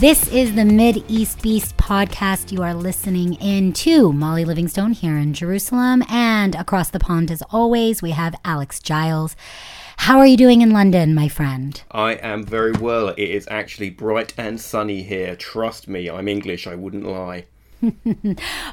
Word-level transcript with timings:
This 0.00 0.28
is 0.28 0.54
the 0.54 0.62
Mideast 0.62 1.42
Beast 1.42 1.76
podcast. 1.76 2.52
You 2.52 2.62
are 2.62 2.72
listening 2.72 3.34
in 3.34 3.74
to 3.74 4.14
Molly 4.14 4.46
Livingstone 4.46 4.92
here 4.92 5.18
in 5.18 5.34
Jerusalem. 5.34 6.02
And 6.08 6.54
across 6.54 6.88
the 6.88 6.98
pond, 6.98 7.30
as 7.30 7.42
always, 7.50 8.00
we 8.00 8.12
have 8.12 8.34
Alex 8.42 8.80
Giles. 8.80 9.36
How 9.98 10.18
are 10.18 10.26
you 10.26 10.38
doing 10.38 10.62
in 10.62 10.70
London, 10.70 11.14
my 11.14 11.28
friend? 11.28 11.82
I 11.90 12.12
am 12.12 12.44
very 12.44 12.72
well. 12.72 13.08
It 13.08 13.18
is 13.18 13.46
actually 13.50 13.90
bright 13.90 14.32
and 14.38 14.58
sunny 14.58 15.02
here. 15.02 15.36
Trust 15.36 15.86
me, 15.86 16.08
I'm 16.08 16.28
English, 16.28 16.66
I 16.66 16.76
wouldn't 16.76 17.04
lie. 17.04 17.44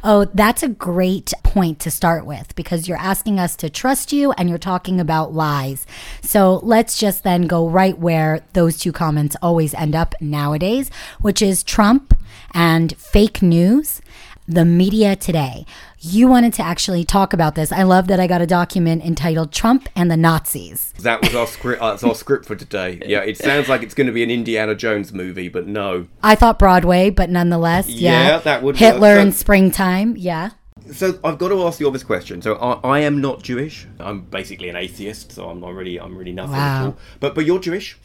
Oh, 0.04 0.26
that's 0.34 0.64
a 0.64 0.68
great 0.68 1.34
point 1.44 1.80
to 1.80 1.92
start 1.92 2.26
with 2.26 2.56
because 2.56 2.88
you're 2.88 2.98
asking 2.98 3.40
us 3.40 3.56
to 3.58 3.70
trust 3.70 4.12
you 4.12 4.32
and 4.34 4.50
you're 4.50 4.58
talking 4.58 5.00
about 5.00 5.34
lies. 5.34 5.86
So 6.22 6.60
let's 6.64 7.00
just 7.00 7.24
then 7.24 7.44
go 7.44 7.68
right 7.68 7.98
where 7.98 8.42
those 8.54 8.78
two 8.78 8.92
comments 8.92 9.36
always 9.42 9.74
end 9.74 9.96
up 9.96 10.16
nowadays, 10.20 10.92
which 11.22 11.42
is 11.42 11.64
Trump 11.64 12.14
and 12.54 12.96
fake 12.98 13.42
news 13.42 14.02
the 14.48 14.64
media 14.66 15.16
today. 15.16 15.66
You 16.00 16.28
wanted 16.28 16.54
to 16.54 16.64
actually 16.64 17.04
talk 17.04 17.34
about 17.34 17.56
this. 17.56 17.72
I 17.72 17.84
love 17.84 18.08
that 18.08 18.20
I 18.20 18.28
got 18.28 18.42
a 18.42 18.48
document 18.48 19.04
entitled 19.04 19.52
Trump 19.52 19.90
and 19.96 20.10
the 20.10 20.16
Nazis. 20.18 20.94
That 21.02 21.22
was 21.22 21.36
our 21.36 21.48
script. 21.48 21.82
That's 21.82 22.04
our 22.04 22.16
script 22.16 22.46
for 22.46 22.56
today. 22.56 23.02
Yeah, 23.08 23.22
it 23.22 23.38
sounds 23.38 23.68
like 23.70 23.84
it's 23.84 23.94
going 23.94 24.08
to 24.08 24.14
be 24.14 24.24
an 24.24 24.30
Indiana 24.32 24.76
Jones 24.76 25.12
movie, 25.14 25.50
but 25.50 25.68
no. 25.68 26.08
I 26.24 26.36
thought 26.36 26.60
Broadway, 26.60 27.10
but 27.10 27.30
nonetheless, 27.30 27.88
yeah, 27.90 28.28
Yeah, 28.28 28.38
that 28.40 28.64
would 28.64 28.78
Hitler 28.78 29.18
in 29.18 29.32
springtime. 29.32 30.16
Yeah. 30.18 30.52
So 30.94 31.20
I've 31.24 31.38
got 31.38 31.50
to 31.50 31.64
ask 31.64 31.80
the 31.80 31.86
obvious 31.86 32.04
question. 32.04 32.42
So 32.42 32.56
I, 32.56 32.98
I 32.98 33.00
am 33.00 33.20
not 33.20 33.44
Jewish. 33.44 33.88
I'm 34.00 34.22
basically 34.22 34.70
an 34.70 34.76
atheist. 34.78 35.32
So 35.34 35.50
I'm 35.50 35.60
not 35.60 35.74
really. 35.74 36.00
I'm 36.00 36.18
really 36.18 36.32
nothing 36.32 36.54
Wow. 36.56 36.80
at 36.80 36.86
all. 36.86 36.98
But 37.20 37.36
but 37.36 37.46
you're 37.46 37.60
Jewish. 37.60 37.98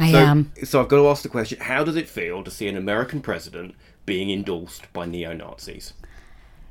I 0.00 0.12
So, 0.12 0.18
am. 0.18 0.52
so 0.64 0.80
I've 0.80 0.88
got 0.88 0.96
to 0.98 1.08
ask 1.08 1.22
the 1.22 1.28
question: 1.28 1.58
How 1.60 1.84
does 1.84 1.96
it 1.96 2.08
feel 2.08 2.42
to 2.44 2.50
see 2.50 2.66
an 2.68 2.76
American 2.76 3.20
president 3.20 3.74
being 4.08 4.30
endorsed 4.30 4.90
by 4.92 5.04
neo 5.06 5.32
Nazis? 5.34 5.92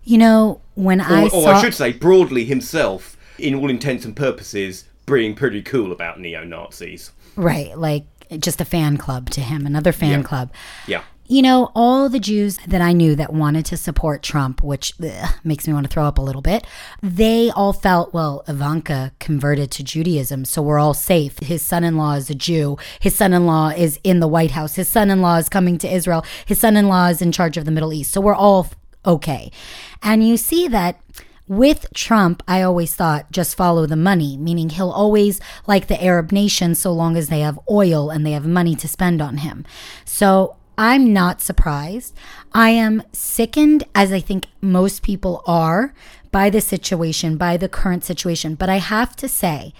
You 0.03 0.17
know, 0.17 0.59
when 0.75 0.99
I 0.99 1.23
Or, 1.25 1.29
saw 1.29 1.45
I 1.51 1.61
should 1.61 1.73
say, 1.75 1.93
broadly 1.93 2.45
himself, 2.45 3.15
in 3.37 3.53
all 3.55 3.69
intents 3.69 4.03
and 4.05 4.15
purposes, 4.15 4.85
being 5.05 5.35
pretty 5.35 5.61
cool 5.61 5.91
about 5.91 6.19
neo 6.19 6.43
Nazis. 6.43 7.11
right, 7.35 7.77
like 7.77 8.05
just 8.39 8.59
a 8.59 8.65
fan 8.65 8.97
club 8.97 9.29
to 9.29 9.41
him, 9.41 9.65
another 9.65 9.91
fan 9.91 10.19
Yeah. 10.21 10.23
club. 10.23 10.51
Yeah. 10.87 11.01
You 11.29 11.41
know, 11.41 11.71
all 11.75 12.07
the 12.07 12.21
Jews 12.21 12.57
that 12.67 12.79
I 12.79 12.93
knew 12.93 13.13
that 13.15 13.33
wanted 13.33 13.65
to 13.65 13.75
support 13.75 14.23
Trump, 14.23 14.63
which 14.63 14.93
ugh, 15.03 15.29
makes 15.43 15.67
me 15.67 15.73
want 15.73 15.85
to 15.85 15.91
throw 15.91 16.05
up 16.05 16.17
a 16.17 16.21
little 16.21 16.41
bit, 16.41 16.65
they 17.03 17.51
all 17.51 17.73
felt, 17.73 18.13
well, 18.13 18.45
Ivanka 18.47 19.11
converted 19.19 19.69
to 19.71 19.83
Judaism, 19.83 20.45
so 20.45 20.61
we're 20.61 20.79
all 20.79 20.93
safe. 20.93 21.37
His 21.39 21.61
son 21.61 21.83
in 21.83 21.97
law 21.97 22.13
is 22.13 22.29
a 22.29 22.35
Jew. 22.35 22.77
His 23.01 23.13
son 23.13 23.33
in 23.33 23.45
law 23.45 23.69
is 23.69 23.99
in 24.05 24.21
the 24.21 24.27
White 24.27 24.51
House. 24.51 24.75
His 24.75 24.87
son 24.87 25.09
in 25.09 25.21
law 25.21 25.35
is 25.35 25.49
coming 25.49 25.77
to 25.79 25.93
Israel. 25.93 26.23
His 26.45 26.59
son 26.59 26.77
in 26.77 26.87
law 26.87 27.07
is 27.07 27.21
in 27.21 27.33
charge 27.33 27.57
of 27.57 27.65
the 27.65 27.71
Middle 27.71 27.91
East. 27.91 28.13
So 28.13 28.21
we're 28.21 28.33
all 28.33 28.67
okay. 29.05 29.51
And 30.01 30.25
you 30.25 30.37
see 30.37 30.69
that 30.69 31.01
with 31.49 31.87
Trump, 31.93 32.41
I 32.47 32.61
always 32.61 32.95
thought 32.95 33.31
just 33.31 33.55
follow 33.55 33.85
the 33.85 33.95
money, 33.97 34.37
meaning 34.37 34.69
he'll 34.69 34.91
always 34.91 35.41
like 35.65 35.87
the 35.87 36.01
Arab 36.01 36.31
nations 36.31 36.79
so 36.79 36.93
long 36.93 37.17
as 37.17 37.27
they 37.27 37.41
have 37.41 37.59
oil 37.69 38.09
and 38.09 38.25
they 38.25 38.31
have 38.31 38.45
money 38.45 38.75
to 38.75 38.87
spend 38.87 39.21
on 39.21 39.37
him. 39.37 39.65
So 40.05 40.55
I'm 40.77 41.11
not 41.11 41.41
surprised. 41.41 42.15
I 42.53 42.69
am 42.69 43.01
sickened, 43.11 43.83
as 43.95 44.13
I 44.13 44.19
think 44.19 44.45
most 44.61 45.01
people 45.01 45.43
are, 45.47 45.93
by 46.31 46.51
the 46.51 46.61
situation, 46.61 47.35
by 47.35 47.57
the 47.57 47.69
current 47.69 48.03
situation. 48.03 48.53
But 48.53 48.69
I 48.69 48.77
have 48.77 49.15
to 49.17 49.27
say 49.27 49.73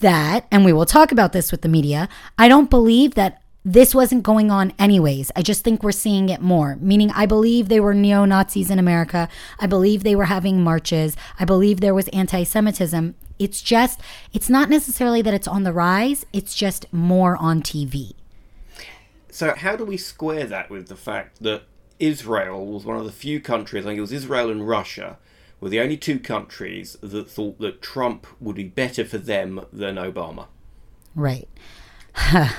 that, 0.00 0.46
and 0.50 0.64
we 0.64 0.72
will 0.72 0.84
talk 0.84 1.12
about 1.12 1.32
this 1.32 1.50
with 1.50 1.62
the 1.62 1.68
media, 1.68 2.08
I 2.38 2.48
don't 2.48 2.68
believe 2.68 3.14
that 3.14 3.40
this 3.64 3.94
wasn't 3.94 4.22
going 4.22 4.50
on 4.50 4.74
anyways. 4.78 5.32
I 5.34 5.40
just 5.40 5.64
think 5.64 5.82
we're 5.82 5.92
seeing 5.92 6.28
it 6.28 6.42
more. 6.42 6.76
Meaning, 6.76 7.10
I 7.12 7.24
believe 7.24 7.70
they 7.70 7.80
were 7.80 7.94
neo 7.94 8.26
Nazis 8.26 8.70
in 8.70 8.78
America. 8.78 9.30
I 9.58 9.66
believe 9.66 10.02
they 10.02 10.14
were 10.14 10.26
having 10.26 10.62
marches. 10.62 11.16
I 11.40 11.46
believe 11.46 11.80
there 11.80 11.94
was 11.94 12.08
anti 12.08 12.44
Semitism. 12.44 13.14
It's 13.38 13.62
just, 13.62 14.00
it's 14.34 14.50
not 14.50 14.68
necessarily 14.68 15.22
that 15.22 15.32
it's 15.32 15.48
on 15.48 15.62
the 15.62 15.72
rise, 15.72 16.26
it's 16.34 16.54
just 16.54 16.92
more 16.92 17.38
on 17.38 17.62
TV. 17.62 18.12
So 19.34 19.52
how 19.56 19.74
do 19.74 19.84
we 19.84 19.96
square 19.96 20.46
that 20.46 20.70
with 20.70 20.86
the 20.86 20.94
fact 20.94 21.42
that 21.42 21.62
Israel 21.98 22.64
was 22.66 22.84
one 22.84 22.96
of 22.96 23.04
the 23.04 23.10
few 23.10 23.40
countries, 23.40 23.84
I 23.84 23.88
think 23.88 23.98
it 23.98 24.00
was 24.00 24.12
Israel 24.12 24.48
and 24.48 24.66
Russia, 24.68 25.18
were 25.60 25.68
the 25.68 25.80
only 25.80 25.96
two 25.96 26.20
countries 26.20 26.96
that 27.00 27.28
thought 27.28 27.58
that 27.58 27.82
Trump 27.82 28.28
would 28.40 28.54
be 28.54 28.62
better 28.62 29.04
for 29.04 29.18
them 29.18 29.66
than 29.72 29.96
Obama? 29.96 30.46
Right. 31.16 31.48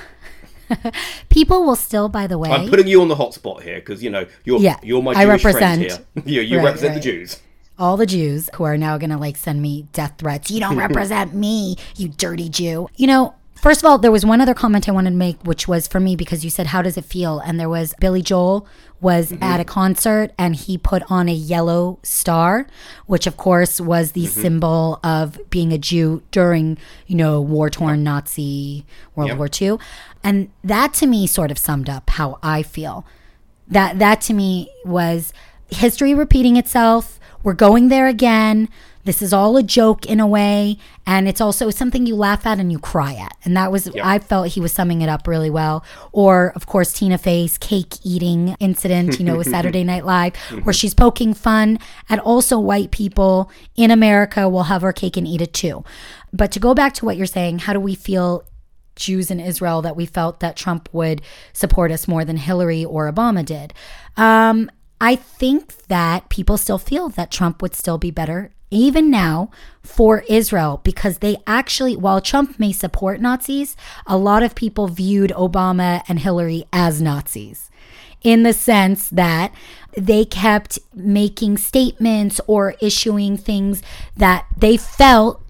People 1.30 1.64
will 1.64 1.76
still, 1.76 2.10
by 2.10 2.26
the 2.26 2.36
way, 2.36 2.50
I'm 2.50 2.68
putting 2.68 2.88
you 2.88 3.00
on 3.00 3.08
the 3.08 3.14
hot 3.16 3.32
spot 3.32 3.62
here 3.62 3.76
because 3.76 4.02
you 4.02 4.10
know 4.10 4.26
you're 4.44 4.58
Yeah, 4.60 4.78
you're 4.82 5.02
my 5.02 5.12
I 5.12 5.24
Jewish 5.24 5.44
represent- 5.44 5.92
friend 5.92 6.06
here. 6.26 6.32
you 6.34 6.40
you 6.42 6.56
Right, 6.58 6.64
represent 6.64 6.90
right. 6.94 7.02
the 7.02 7.10
Jews. 7.10 7.40
all 7.78 7.96
the 7.96 8.04
Jews 8.06 8.50
who 8.56 8.64
are 8.64 8.76
now 8.76 8.98
going 8.98 9.10
to 9.10 9.16
like 9.16 9.36
send 9.38 9.62
me 9.62 9.86
death 9.92 10.14
threats. 10.18 10.50
You 10.50 10.60
don't 10.60 10.76
represent 10.86 11.32
me, 11.34 11.76
you 11.96 12.08
dirty 12.08 12.48
Jew. 12.50 12.88
You 12.96 13.06
know, 13.06 13.34
first 13.56 13.82
of 13.82 13.86
all, 13.86 13.98
there 13.98 14.12
was 14.12 14.24
one 14.24 14.40
other 14.40 14.54
comment 14.54 14.88
I 14.88 14.92
wanted 14.92 15.10
to 15.10 15.16
make, 15.16 15.42
which 15.42 15.66
was 15.66 15.86
for 15.86 16.00
me 16.00 16.16
because 16.16 16.44
you 16.44 16.50
said, 16.50 16.68
How 16.68 16.82
does 16.82 16.96
it 16.96 17.04
feel? 17.04 17.38
And 17.40 17.58
there 17.58 17.68
was 17.68 17.94
Billy 18.00 18.22
Joel 18.22 18.66
was 19.00 19.30
mm-hmm. 19.30 19.42
at 19.42 19.60
a 19.60 19.64
concert 19.64 20.32
and 20.38 20.56
he 20.56 20.78
put 20.78 21.02
on 21.10 21.28
a 21.28 21.34
yellow 21.34 21.98
star, 22.02 22.66
which 23.06 23.26
of 23.26 23.36
course 23.36 23.80
was 23.80 24.12
the 24.12 24.24
mm-hmm. 24.24 24.40
symbol 24.40 25.00
of 25.04 25.38
being 25.50 25.72
a 25.72 25.78
Jew 25.78 26.22
during, 26.30 26.78
you 27.06 27.16
know, 27.16 27.40
war 27.40 27.68
torn 27.68 28.02
Nazi 28.02 28.86
World 29.14 29.28
Yep. 29.28 29.38
War 29.38 29.48
II. 29.60 29.78
And 30.24 30.50
that 30.64 30.94
to 30.94 31.06
me 31.06 31.26
sort 31.26 31.50
of 31.50 31.58
summed 31.58 31.90
up 31.90 32.08
how 32.10 32.38
I 32.42 32.62
feel 32.62 33.04
that 33.68 33.98
that 33.98 34.20
to 34.22 34.34
me 34.34 34.70
was 34.84 35.32
history 35.68 36.14
repeating 36.14 36.56
itself 36.56 37.18
we're 37.42 37.52
going 37.52 37.88
there 37.88 38.06
again 38.06 38.68
this 39.06 39.22
is 39.22 39.32
all 39.32 39.56
a 39.56 39.62
joke 39.62 40.04
in 40.04 40.20
a 40.20 40.26
way 40.26 40.76
and 41.06 41.28
it's 41.28 41.40
also 41.40 41.70
something 41.70 42.06
you 42.06 42.16
laugh 42.16 42.44
at 42.44 42.58
and 42.58 42.70
you 42.70 42.78
cry 42.78 43.14
at. 43.14 43.36
And 43.44 43.56
that 43.56 43.72
was 43.72 43.88
i 44.02 44.18
felt 44.18 44.48
he 44.48 44.60
was 44.60 44.72
summing 44.72 45.00
it 45.00 45.08
up 45.08 45.26
really 45.26 45.50
well. 45.50 45.84
Or 46.12 46.52
of 46.54 46.66
course 46.66 46.92
tina 46.92 47.16
fey's 47.16 47.56
cake 47.56 47.94
eating 48.04 48.56
incident 48.60 49.18
you 49.18 49.24
know 49.24 49.36
with 49.36 49.50
saturday 49.56 49.84
night 49.84 50.04
live 50.04 50.36
where 50.64 50.72
she's 50.72 50.94
poking 50.94 51.32
fun 51.32 51.78
at 52.10 52.18
also 52.18 52.58
white 52.58 52.90
people 52.90 53.50
in 53.76 53.90
america 53.90 54.48
will 54.48 54.64
have 54.64 54.84
our 54.84 54.92
cake 54.92 55.16
and 55.16 55.26
eat 55.26 55.40
it 55.40 55.54
too. 55.54 55.84
But 56.32 56.52
to 56.52 56.60
go 56.60 56.74
back 56.74 56.92
to 56.94 57.04
what 57.04 57.16
you're 57.16 57.26
saying 57.26 57.60
how 57.60 57.72
do 57.72 57.80
we 57.80 57.94
feel 57.94 58.44
Jews 58.96 59.30
in 59.30 59.38
Israel 59.38 59.82
that 59.82 59.94
we 59.94 60.06
felt 60.06 60.40
that 60.40 60.56
Trump 60.56 60.88
would 60.92 61.20
support 61.52 61.92
us 61.92 62.08
more 62.08 62.24
than 62.24 62.38
Hillary 62.38 62.82
or 62.82 63.12
Obama 63.12 63.44
did. 63.44 63.74
Um, 64.16 64.70
I 65.00 65.16
think 65.16 65.86
that 65.88 66.28
people 66.30 66.56
still 66.56 66.78
feel 66.78 67.10
that 67.10 67.30
Trump 67.30 67.60
would 67.60 67.74
still 67.74 67.98
be 67.98 68.10
better, 68.10 68.50
even 68.70 69.10
now, 69.10 69.50
for 69.82 70.24
Israel, 70.28 70.80
because 70.82 71.18
they 71.18 71.36
actually, 71.46 71.96
while 71.96 72.20
Trump 72.20 72.58
may 72.58 72.72
support 72.72 73.20
Nazis, 73.20 73.76
a 74.06 74.16
lot 74.16 74.42
of 74.42 74.54
people 74.54 74.88
viewed 74.88 75.30
Obama 75.30 76.02
and 76.08 76.18
Hillary 76.18 76.64
as 76.72 77.00
Nazis 77.00 77.70
in 78.22 78.42
the 78.42 78.52
sense 78.52 79.08
that 79.10 79.54
they 79.96 80.24
kept 80.24 80.80
making 80.92 81.56
statements 81.56 82.40
or 82.48 82.74
issuing 82.80 83.36
things 83.36 83.82
that 84.16 84.44
they 84.56 84.76
felt 84.76 85.40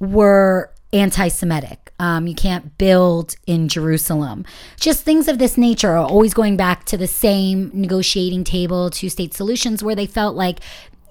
were 0.00 0.72
anti 0.92 1.28
Semitic. 1.28 1.92
Um, 1.98 2.26
you 2.26 2.34
can't 2.34 2.76
build 2.78 3.36
in 3.46 3.68
Jerusalem. 3.68 4.44
Just 4.80 5.04
things 5.04 5.28
of 5.28 5.38
this 5.38 5.56
nature 5.56 5.90
are 5.90 5.98
always 5.98 6.34
going 6.34 6.56
back 6.56 6.84
to 6.86 6.96
the 6.96 7.06
same 7.06 7.70
negotiating 7.72 8.44
table, 8.44 8.90
two 8.90 9.08
state 9.08 9.34
solutions, 9.34 9.82
where 9.82 9.94
they 9.94 10.06
felt 10.06 10.34
like 10.34 10.60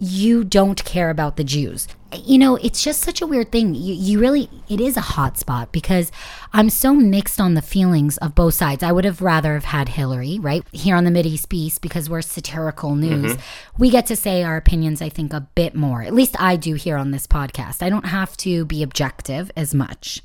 you 0.04 0.44
don't 0.44 0.84
care 0.84 1.10
about 1.10 1.38
the 1.38 1.44
Jews. 1.44 1.88
You 2.14 2.38
know, 2.38 2.58
it's 2.58 2.84
just 2.84 3.02
such 3.02 3.22
a 3.22 3.28
weird 3.28 3.52
thing. 3.52 3.74
You, 3.74 3.94
you 3.94 4.20
really, 4.20 4.50
it 4.70 4.80
is 4.80 4.98
a 4.98 5.02
hot 5.02 5.40
spot 5.40 5.72
because 5.72 6.12
I'm 6.52 6.70
so 6.70 6.94
mixed 6.94 7.42
on 7.42 7.56
the 7.56 7.62
feelings 7.62 8.18
of 8.18 8.36
both 8.36 8.54
sides. 8.54 8.84
I 8.84 8.92
would 8.92 9.06
have 9.06 9.22
rather 9.22 9.54
have 9.54 9.64
had 9.64 9.90
Hillary, 9.90 10.38
right? 10.40 10.64
Here 10.72 10.96
on 10.96 11.06
the 11.06 11.12
Mideast 11.12 11.50
Beast, 11.50 11.82
because 11.82 12.10
we're 12.10 12.22
satirical 12.22 12.96
news, 12.96 13.34
mm-hmm. 13.34 13.82
we 13.82 13.90
get 13.90 14.06
to 14.08 14.16
say 14.16 14.44
our 14.44 14.58
opinions, 14.58 15.02
I 15.02 15.10
think, 15.10 15.34
a 15.34 15.48
bit 15.56 15.74
more. 15.74 16.04
At 16.04 16.14
least 16.14 16.36
I 16.40 16.56
do 16.56 16.76
here 16.76 16.98
on 16.98 17.12
this 17.12 17.26
podcast. 17.26 17.82
I 17.82 17.90
don't 17.90 18.08
have 18.08 18.38
to 18.38 18.66
be 18.66 18.84
objective 18.84 19.52
as 19.56 19.74
much 19.74 20.22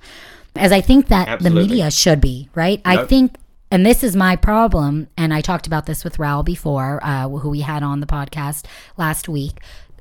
as 0.57 0.73
I 0.73 0.81
think 0.81 1.09
that 1.09 1.29
Absolutely. 1.29 1.63
the 1.63 1.69
media 1.69 1.91
should 1.91 2.21
be, 2.21 2.49
right? 2.55 2.83
I 2.85 3.05
think 3.05 3.37
and 3.71 3.85
this 3.85 4.03
is 4.03 4.17
my 4.17 4.37
problem, 4.37 5.09
and 5.17 5.33
I 5.35 5.41
talked 5.41 5.67
about 5.67 5.87
this 5.87 6.05
with 6.05 6.19
Raoul 6.19 6.43
before, 6.43 7.01
uh, 7.03 7.29
who 7.29 7.51
we 7.51 7.61
had 7.61 7.83
on 7.83 8.01
the 8.01 8.07
podcast 8.07 8.65
last 8.97 9.29
week. 9.29 9.61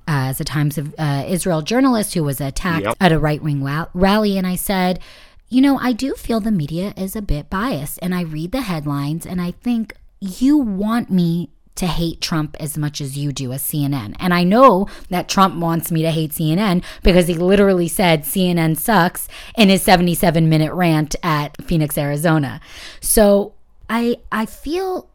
Uh, 0.09 0.31
as 0.31 0.39
a 0.39 0.45
Times 0.45 0.77
of 0.77 0.95
uh, 0.97 1.25
Israel 1.27 1.61
journalist 1.61 2.13
who 2.13 2.23
was 2.23 2.39
attacked 2.39 2.85
Yep. 2.85 2.95
at 3.01 3.11
a 3.11 3.19
right 3.19 3.43
wing 3.43 3.61
rally, 3.93 4.37
and 4.37 4.47
I 4.47 4.55
said, 4.55 5.01
you 5.49 5.59
know, 5.59 5.77
I 5.79 5.91
do 5.91 6.13
feel 6.13 6.39
the 6.39 6.49
media 6.49 6.93
is 6.95 7.13
a 7.13 7.21
bit 7.21 7.49
biased, 7.49 7.99
and 8.01 8.15
I 8.15 8.21
read 8.21 8.53
the 8.53 8.61
headlines, 8.61 9.25
and 9.25 9.41
I 9.41 9.51
think 9.51 9.95
you 10.21 10.57
want 10.57 11.11
me 11.11 11.49
to 11.75 11.87
hate 11.87 12.21
Trump 12.21 12.55
as 12.59 12.77
much 12.77 13.01
as 13.01 13.17
you 13.17 13.33
do 13.33 13.51
as 13.51 13.61
CNN. 13.61 14.15
And 14.17 14.33
I 14.33 14.45
know 14.45 14.87
that 15.09 15.27
Trump 15.27 15.57
wants 15.57 15.91
me 15.91 16.01
to 16.03 16.09
hate 16.11 16.31
CNN 16.31 16.83
because 17.03 17.27
he 17.27 17.33
literally 17.35 17.89
said 17.89 18.23
CNN 18.23 18.77
sucks 18.77 19.27
in 19.57 19.67
his 19.67 19.83
77 19.83 20.47
minute 20.47 20.73
rant 20.73 21.17
at 21.21 21.61
Phoenix, 21.65 21.97
Arizona. 21.97 22.61
So 23.01 23.53
I 23.89 24.17
I 24.31 24.45
feel 24.45 25.09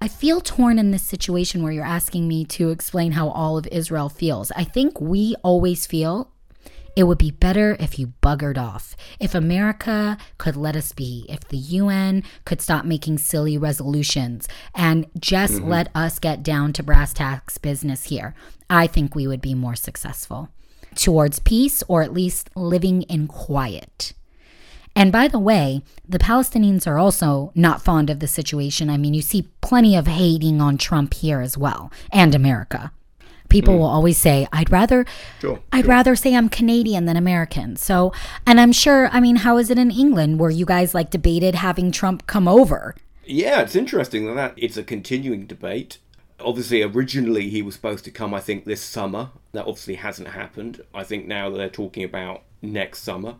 I 0.00 0.08
feel 0.08 0.40
torn 0.40 0.78
in 0.78 0.90
this 0.90 1.02
situation 1.02 1.62
where 1.62 1.72
you're 1.72 1.84
asking 1.84 2.26
me 2.26 2.44
to 2.46 2.70
explain 2.70 3.12
how 3.12 3.28
all 3.28 3.58
of 3.58 3.66
Israel 3.66 4.08
feels. 4.08 4.50
I 4.52 4.64
think 4.64 5.00
we 5.00 5.34
always 5.42 5.86
feel 5.86 6.30
it 6.96 7.04
would 7.04 7.18
be 7.18 7.30
better 7.30 7.76
if 7.78 7.98
you 7.98 8.14
buggered 8.22 8.58
off. 8.58 8.96
If 9.20 9.34
America 9.34 10.18
could 10.38 10.56
let 10.56 10.74
us 10.74 10.92
be, 10.92 11.26
if 11.28 11.46
the 11.46 11.56
UN 11.56 12.24
could 12.44 12.60
stop 12.60 12.84
making 12.84 13.18
silly 13.18 13.56
resolutions 13.58 14.48
and 14.74 15.06
just 15.18 15.54
mm-hmm. 15.54 15.68
let 15.68 15.88
us 15.94 16.18
get 16.18 16.42
down 16.42 16.72
to 16.74 16.82
brass 16.82 17.12
tacks 17.12 17.58
business 17.58 18.04
here, 18.04 18.34
I 18.68 18.86
think 18.86 19.14
we 19.14 19.26
would 19.26 19.40
be 19.40 19.54
more 19.54 19.76
successful 19.76 20.48
towards 20.94 21.38
peace 21.38 21.82
or 21.88 22.02
at 22.02 22.12
least 22.12 22.50
living 22.56 23.02
in 23.02 23.28
quiet. 23.28 24.14
And 24.96 25.12
by 25.12 25.28
the 25.28 25.38
way, 25.38 25.82
the 26.08 26.18
Palestinians 26.18 26.86
are 26.86 26.98
also 26.98 27.52
not 27.54 27.82
fond 27.82 28.10
of 28.10 28.20
the 28.20 28.26
situation. 28.26 28.90
I 28.90 28.96
mean, 28.96 29.14
you 29.14 29.22
see 29.22 29.48
plenty 29.60 29.96
of 29.96 30.06
hating 30.06 30.60
on 30.60 30.78
Trump 30.78 31.14
here 31.14 31.40
as 31.40 31.56
well, 31.56 31.90
and 32.12 32.34
America. 32.34 32.92
People 33.48 33.74
mm. 33.74 33.78
will 33.78 33.86
always 33.86 34.18
say, 34.18 34.46
"I'd 34.52 34.70
rather, 34.70 35.04
sure, 35.40 35.60
I'd 35.72 35.84
sure. 35.84 35.90
rather 35.90 36.16
say 36.16 36.34
I'm 36.34 36.48
Canadian 36.48 37.04
than 37.04 37.16
American." 37.16 37.76
So, 37.76 38.12
and 38.46 38.60
I'm 38.60 38.72
sure. 38.72 39.08
I 39.08 39.20
mean, 39.20 39.36
how 39.36 39.58
is 39.58 39.70
it 39.70 39.78
in 39.78 39.90
England 39.90 40.38
where 40.38 40.50
you 40.50 40.64
guys 40.64 40.94
like 40.94 41.10
debated 41.10 41.56
having 41.56 41.90
Trump 41.90 42.26
come 42.26 42.46
over? 42.46 42.94
Yeah, 43.24 43.60
it's 43.60 43.76
interesting 43.76 44.34
that 44.34 44.54
it's 44.56 44.76
a 44.76 44.82
continuing 44.82 45.46
debate. 45.46 45.98
Obviously, 46.40 46.82
originally 46.82 47.48
he 47.50 47.62
was 47.62 47.74
supposed 47.74 48.04
to 48.04 48.10
come, 48.10 48.32
I 48.32 48.40
think, 48.40 48.64
this 48.64 48.82
summer. 48.82 49.30
That 49.52 49.66
obviously 49.66 49.96
hasn't 49.96 50.28
happened. 50.28 50.82
I 50.94 51.04
think 51.04 51.26
now 51.26 51.50
they're 51.50 51.68
talking 51.68 52.04
about 52.04 52.42
next 52.62 53.02
summer. 53.02 53.36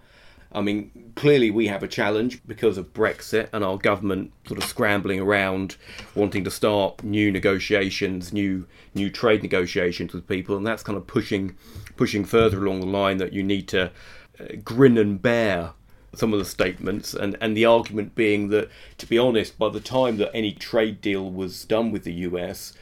I 0.52 0.61
mean, 0.61 1.12
clearly 1.14 1.50
we 1.50 1.69
have 1.69 1.82
a 1.82 1.88
challenge 1.88 2.41
because 2.44 2.76
of 2.76 2.93
Brexit 2.93 3.49
and 3.52 3.62
our 3.62 3.79
government 3.79 4.32
sort 4.47 4.61
of 4.61 4.69
scrambling 4.69 5.20
around, 5.20 5.76
wanting 6.14 6.43
to 6.44 6.50
start 6.50 7.05
new 7.05 7.31
negotiations, 7.31 8.32
new 8.32 8.67
new 8.94 9.11
trade 9.11 9.43
negotiations 9.43 10.12
with 10.12 10.26
people, 10.26 10.56
and 10.56 10.67
that's 10.67 10.82
kind 10.82 10.99
of 10.99 11.06
pushing 11.06 11.56
pushing 11.97 12.25
further 12.25 12.64
along 12.64 12.81
the 12.81 12.87
line 12.87 13.19
that 13.19 13.32
you 13.32 13.44
need 13.44 13.69
to 13.69 13.93
uh, 14.41 14.44
grin 14.64 14.99
and 14.99 15.23
bear 15.23 15.73
some 16.14 16.32
of 16.32 16.41
the 16.41 16.44
statements, 16.44 17.14
and 17.14 17.37
and 17.41 17.56
the 17.56 17.64
argument 17.64 18.17
being 18.17 18.49
that, 18.49 18.69
to 18.99 19.06
be 19.06 19.19
honest, 19.19 19.56
by 19.56 19.69
the 19.69 19.81
time 19.81 20.17
that 20.17 20.35
any 20.35 20.52
trade 20.52 21.00
deal 21.00 21.31
was 21.31 21.64
done 21.64 21.93
with 21.93 22.02
the 22.02 22.14
US, 22.29 22.73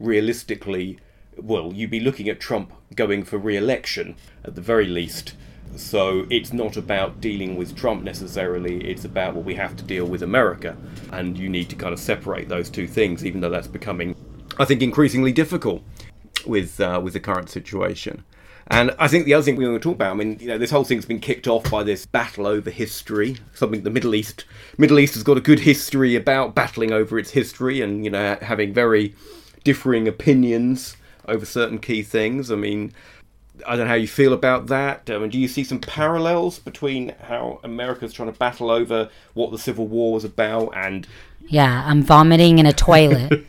realistically, 0.00 0.98
well, 1.36 1.74
you'd 1.74 1.90
be 1.90 2.00
looking 2.00 2.30
at 2.30 2.40
Trump 2.40 2.72
going 2.94 3.22
for 3.22 3.36
re-election 3.36 4.16
at 4.44 4.54
the 4.54 4.62
very 4.62 4.86
least 4.86 5.34
so 5.76 6.26
it's 6.30 6.52
not 6.52 6.76
about 6.76 7.20
dealing 7.20 7.56
with 7.56 7.76
Trump 7.76 8.02
necessarily, 8.02 8.88
it's 8.88 9.04
about 9.04 9.28
what 9.28 9.36
well, 9.36 9.44
we 9.44 9.54
have 9.54 9.76
to 9.76 9.84
deal 9.84 10.06
with 10.06 10.22
America. 10.22 10.76
And 11.12 11.38
you 11.38 11.48
need 11.48 11.68
to 11.70 11.76
kind 11.76 11.92
of 11.92 11.98
separate 11.98 12.48
those 12.48 12.70
two 12.70 12.86
things, 12.86 13.24
even 13.24 13.40
though 13.40 13.50
that's 13.50 13.68
becoming, 13.68 14.16
I 14.58 14.64
think, 14.64 14.82
increasingly 14.82 15.32
difficult 15.32 15.82
with, 16.46 16.80
uh, 16.80 17.00
with 17.02 17.12
the 17.12 17.20
current 17.20 17.50
situation. 17.50 18.24
And 18.70 18.94
I 18.98 19.08
think 19.08 19.24
the 19.24 19.32
other 19.32 19.42
thing 19.42 19.56
we 19.56 19.66
want 19.66 19.82
to 19.82 19.88
talk 19.88 19.94
about, 19.94 20.10
I 20.10 20.14
mean, 20.14 20.38
you 20.40 20.48
know, 20.48 20.58
this 20.58 20.70
whole 20.70 20.84
thing's 20.84 21.06
been 21.06 21.20
kicked 21.20 21.48
off 21.48 21.70
by 21.70 21.82
this 21.82 22.04
battle 22.04 22.46
over 22.46 22.68
history. 22.68 23.38
Something 23.54 23.82
the 23.82 23.90
Middle 23.90 24.14
East, 24.14 24.44
Middle 24.76 24.98
East 24.98 25.14
has 25.14 25.22
got 25.22 25.38
a 25.38 25.40
good 25.40 25.60
history 25.60 26.14
about 26.16 26.54
battling 26.54 26.92
over 26.92 27.18
its 27.18 27.30
history 27.30 27.80
and 27.80 28.04
you 28.04 28.10
know 28.10 28.36
having 28.42 28.74
very 28.74 29.14
differing 29.64 30.06
opinions 30.06 30.98
over 31.26 31.46
certain 31.46 31.78
key 31.78 32.02
things. 32.02 32.50
I 32.50 32.56
mean, 32.56 32.92
I 33.66 33.76
don't 33.76 33.86
know 33.86 33.90
how 33.90 33.94
you 33.94 34.08
feel 34.08 34.32
about 34.32 34.66
that. 34.68 35.08
I 35.10 35.18
mean, 35.18 35.30
do 35.30 35.38
you 35.38 35.48
see 35.48 35.64
some 35.64 35.80
parallels 35.80 36.58
between 36.58 37.14
how 37.22 37.60
America's 37.64 38.12
trying 38.12 38.32
to 38.32 38.38
battle 38.38 38.70
over 38.70 39.10
what 39.34 39.50
the 39.50 39.58
Civil 39.58 39.86
War 39.86 40.12
was 40.12 40.24
about 40.24 40.76
and. 40.76 41.06
Yeah, 41.46 41.82
I'm 41.86 42.02
vomiting 42.02 42.58
in 42.58 42.66
a 42.66 42.74
toilet. 42.74 43.48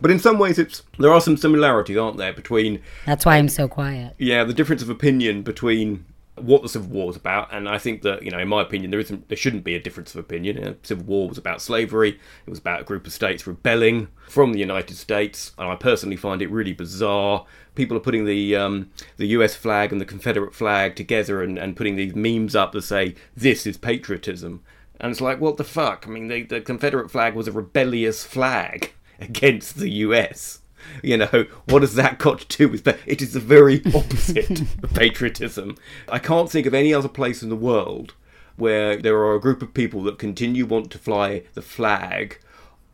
but 0.00 0.10
in 0.10 0.20
some 0.20 0.38
ways, 0.38 0.60
it's 0.60 0.82
there 0.98 1.12
are 1.12 1.20
some 1.20 1.36
similarities, 1.36 1.96
aren't 1.96 2.18
there, 2.18 2.32
between. 2.32 2.80
That's 3.04 3.26
why 3.26 3.36
I'm 3.36 3.48
so 3.48 3.66
quiet. 3.66 4.14
Yeah, 4.18 4.44
the 4.44 4.54
difference 4.54 4.82
of 4.82 4.90
opinion 4.90 5.42
between 5.42 6.04
what 6.36 6.62
the 6.62 6.68
Civil 6.68 6.90
War 6.90 7.06
was 7.06 7.16
about, 7.16 7.52
and 7.52 7.68
I 7.68 7.78
think 7.78 8.02
that 8.02 8.22
you 8.22 8.30
know, 8.30 8.38
in 8.38 8.48
my 8.48 8.62
opinion, 8.62 8.90
there 8.90 9.00
isn't, 9.00 9.28
there 9.28 9.36
shouldn't 9.36 9.64
be 9.64 9.74
a 9.74 9.80
difference 9.80 10.14
of 10.14 10.20
opinion. 10.20 10.62
The 10.62 10.76
Civil 10.82 11.04
War 11.04 11.28
was 11.28 11.38
about 11.38 11.62
slavery. 11.62 12.18
It 12.46 12.50
was 12.50 12.58
about 12.58 12.82
a 12.82 12.84
group 12.84 13.06
of 13.06 13.12
states 13.12 13.46
rebelling 13.46 14.08
from 14.28 14.52
the 14.52 14.58
United 14.58 14.96
States, 14.96 15.52
and 15.58 15.68
I 15.68 15.76
personally 15.76 16.16
find 16.16 16.42
it 16.42 16.50
really 16.50 16.72
bizarre. 16.72 17.46
People 17.74 17.96
are 17.96 18.00
putting 18.00 18.26
the 18.26 18.54
um, 18.54 18.90
the 19.16 19.28
U.S. 19.28 19.54
flag 19.54 19.92
and 19.92 20.00
the 20.00 20.06
Confederate 20.06 20.54
flag 20.54 20.94
together 20.94 21.42
and, 21.42 21.58
and 21.58 21.76
putting 21.76 21.96
these 21.96 22.14
memes 22.14 22.54
up 22.54 22.72
that 22.72 22.82
say 22.82 23.14
this 23.34 23.66
is 23.66 23.76
patriotism, 23.76 24.62
and 25.00 25.10
it's 25.10 25.20
like, 25.20 25.40
what 25.40 25.56
the 25.56 25.64
fuck? 25.64 26.06
I 26.06 26.10
mean, 26.10 26.28
the, 26.28 26.42
the 26.42 26.60
Confederate 26.60 27.10
flag 27.10 27.34
was 27.34 27.48
a 27.48 27.52
rebellious 27.52 28.24
flag 28.24 28.92
against 29.20 29.78
the 29.78 29.90
U.S. 29.90 30.60
You 31.02 31.18
know, 31.18 31.46
what 31.66 31.82
has 31.82 31.94
that 31.94 32.18
got 32.18 32.40
to 32.40 32.56
do 32.56 32.68
with 32.68 32.84
that? 32.84 32.98
It 33.06 33.22
is 33.22 33.32
the 33.32 33.40
very 33.40 33.82
opposite 33.94 34.60
of 34.60 34.92
patriotism. 34.94 35.76
I 36.08 36.18
can't 36.18 36.50
think 36.50 36.66
of 36.66 36.74
any 36.74 36.92
other 36.92 37.08
place 37.08 37.42
in 37.42 37.48
the 37.48 37.54
world 37.54 38.14
where 38.56 38.96
there 38.96 39.18
are 39.18 39.34
a 39.34 39.40
group 39.40 39.62
of 39.62 39.74
people 39.74 40.02
that 40.04 40.18
continue 40.18 40.64
want 40.66 40.90
to 40.90 40.98
fly 40.98 41.42
the 41.54 41.62
flag 41.62 42.38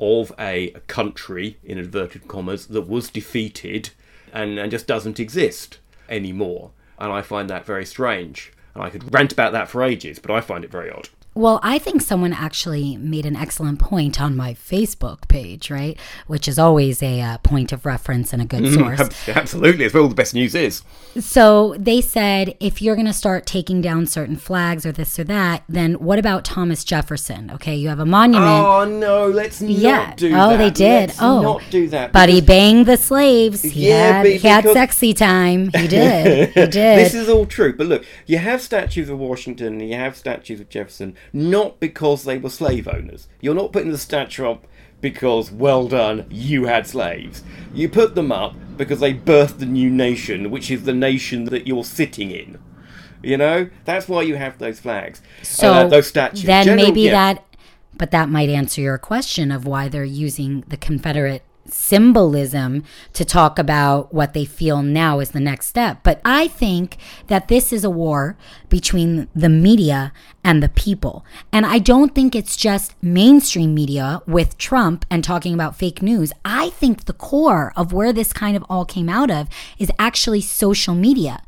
of 0.01 0.33
a, 0.39 0.71
country, 0.89 1.59
in 1.63 1.79
inverted 1.79 2.27
commas, 2.27 2.67
that 2.67 2.89
was 2.89 3.09
defeated 3.09 3.91
and, 4.33 4.59
and 4.59 4.71
just 4.71 4.87
doesn't 4.87 5.21
exist 5.21 5.79
anymore. 6.09 6.73
And 6.99 7.13
I 7.13 7.23
find 7.23 7.49
that 7.49 7.65
very 7.65 7.87
strange. 7.87 8.53
And 8.75 8.83
I 8.83 8.91
could 8.91 9.15
rant 9.15 9.33
about 9.33 9.53
that 9.53 9.69
for 9.69 9.83
ages, 9.83 10.19
but 10.19 10.33
I 10.33 10.41
find 10.41 10.65
it 10.65 10.71
very 10.71 10.91
odd. 10.91 11.09
Well, 11.35 11.61
I 11.63 11.79
think 11.79 12.03
someone 12.03 12.35
actually 12.35 12.99
made 12.99 13.25
an 13.25 13.37
excellent 13.37 13.79
point 13.79 14.21
on 14.21 14.37
my 14.37 14.53
Facebook 14.53 15.29
page, 15.29 15.71
right? 15.71 15.99
Which 16.27 16.47
is 16.47 16.59
always 16.59 17.03
a 17.03 17.23
uh, 17.23 17.39
point 17.39 17.73
of 17.73 17.87
reference 17.87 18.35
and 18.35 18.43
a 18.43 18.45
good 18.45 18.65
mm-hmm. 18.65 18.97
source. 18.97 19.29
Absolutely. 19.29 19.87
It's 19.87 19.95
where 19.95 20.03
all 20.03 20.11
the 20.11 20.15
best 20.15 20.35
news 20.35 20.55
is. 20.55 20.83
So 21.19 21.75
they 21.79 22.03
said 22.03 22.55
if 22.61 22.83
you're 22.83 22.97
going 22.97 23.07
to 23.07 23.15
start 23.15 23.47
taking 23.47 23.81
down 23.81 24.07
certain 24.07 24.37
flags 24.37 24.85
or 24.85 24.93
this 24.93 25.19
or 25.19 25.25
that, 25.25 25.65
then 25.71 25.95
what 25.95 26.19
about 26.19 26.45
Thomas 26.45 26.85
Jefferson? 26.85 27.51
Okay, 27.51 27.77
you 27.77 27.89
have 27.89 28.01
a 28.01 28.07
monument. 28.07 28.51
Oh, 28.51 28.85
no, 28.85 29.27
let's 29.27 29.63
yeah. 29.63 30.09
not 30.09 30.17
do 30.19 30.29
oh, 30.29 30.31
that. 30.31 30.53
Oh, 30.53 30.57
they 30.59 30.71
did. 30.71 31.09
Let's 31.09 31.23
oh, 31.23 31.41
not 31.41 31.63
do 31.71 31.89
that. 31.89 32.13
But 32.13 32.29
he 32.29 32.43
banged 32.43 32.87
the 32.87 32.99
slaves. 32.99 33.63
He, 33.63 33.89
yeah, 33.89 34.19
had, 34.19 34.27
he 34.27 34.39
had 34.39 34.65
sexy 34.65 35.15
time. 35.15 35.71
He 35.71 35.71
did. 35.89 36.49
he 36.51 36.61
did. 36.67 36.73
This 36.73 37.15
is 37.15 37.31
all 37.31 37.47
true. 37.47 37.75
But 37.75 37.87
look, 37.87 38.05
you 38.27 38.37
have 38.37 38.61
statues 38.61 39.09
of 39.09 39.19
Washington, 39.19 39.81
and 39.81 39.89
you 39.89 39.97
have 39.97 40.15
statues 40.15 40.61
of 40.61 40.69
Jefferson 40.69 41.17
not 41.33 41.81
because 41.81 42.25
they 42.25 42.39
were 42.39 42.51
slave 42.51 42.89
owners. 42.89 43.29
You're 43.41 43.55
not 43.55 43.73
putting 43.73 43.93
the 43.93 43.99
statue 43.99 44.47
up 44.47 44.67
because, 45.01 45.51
well 45.51 45.89
done, 45.89 46.27
you 46.31 46.65
had 46.65 46.87
slaves. 46.87 47.43
You 47.75 47.89
put 47.89 48.15
them 48.15 48.33
up 48.33 48.55
because 48.77 49.01
they 49.01 49.15
birthed 49.15 49.61
a 49.61 49.67
new 49.67 49.91
nation, 49.91 50.51
which 50.51 50.71
is 50.71 50.85
the 50.85 50.95
nation 50.95 51.45
that 51.47 51.67
you're 51.67 51.85
sitting 51.85 52.31
in. 52.31 52.59
You 53.23 53.37
know, 53.37 53.71
that's 53.85 54.09
why 54.09 54.23
you 54.23 54.37
have 54.37 54.59
those 54.59 54.81
flags, 54.81 55.23
so 55.43 55.73
uh, 55.73 55.89
those 55.89 56.09
statues. 56.09 56.43
Then 56.43 56.65
General, 56.65 56.87
maybe 56.87 57.03
yeah. 57.03 57.11
that, 57.35 57.45
but 57.95 58.11
that 58.11 58.29
might 58.29 58.49
answer 58.49 58.81
your 58.81 58.99
question 58.99 59.53
of 59.53 59.65
why 59.65 59.89
they're 59.89 60.03
using 60.03 60.65
the 60.67 60.77
Confederate 60.77 61.45
symbolism 61.73 62.85
to 63.13 63.25
talk 63.25 63.59
about 63.59 64.13
what 64.13 64.33
they 64.33 64.45
feel 64.45 64.83
now 64.83 65.21
is 65.21 65.31
the 65.31 65.41
next 65.41 65.67
step. 65.67 66.01
But 66.03 66.21
I 66.25 66.49
think 66.49 66.97
that 67.29 67.49
this 67.49 67.73
is 67.73 67.85
a 67.85 67.91
war 67.91 68.37
between 68.69 69.29
the 69.35 69.49
media 69.49 70.13
and 70.45 70.63
the 70.63 70.69
people. 70.69 71.25
And 71.53 71.65
I 71.65 71.79
don't 71.79 72.15
think 72.15 72.35
it's 72.35 72.57
just 72.57 73.01
mainstream 73.03 73.75
media 73.75 74.23
with 74.27 74.59
Trump 74.59 75.05
and 75.11 75.23
talking 75.23 75.55
about 75.55 75.77
fake 75.77 76.03
news. 76.03 76.33
I 76.45 76.71
think 76.71 77.05
the 77.05 77.13
core 77.13 77.73
of 77.77 77.93
where 77.93 78.13
this 78.13 78.33
kind 78.33 78.57
of 78.57 78.65
all 78.69 78.85
came 78.85 79.09
out 79.09 79.31
of 79.31 79.49
is 79.79 79.91
actually 79.99 80.41
social 80.41 80.95
media, 80.95 81.43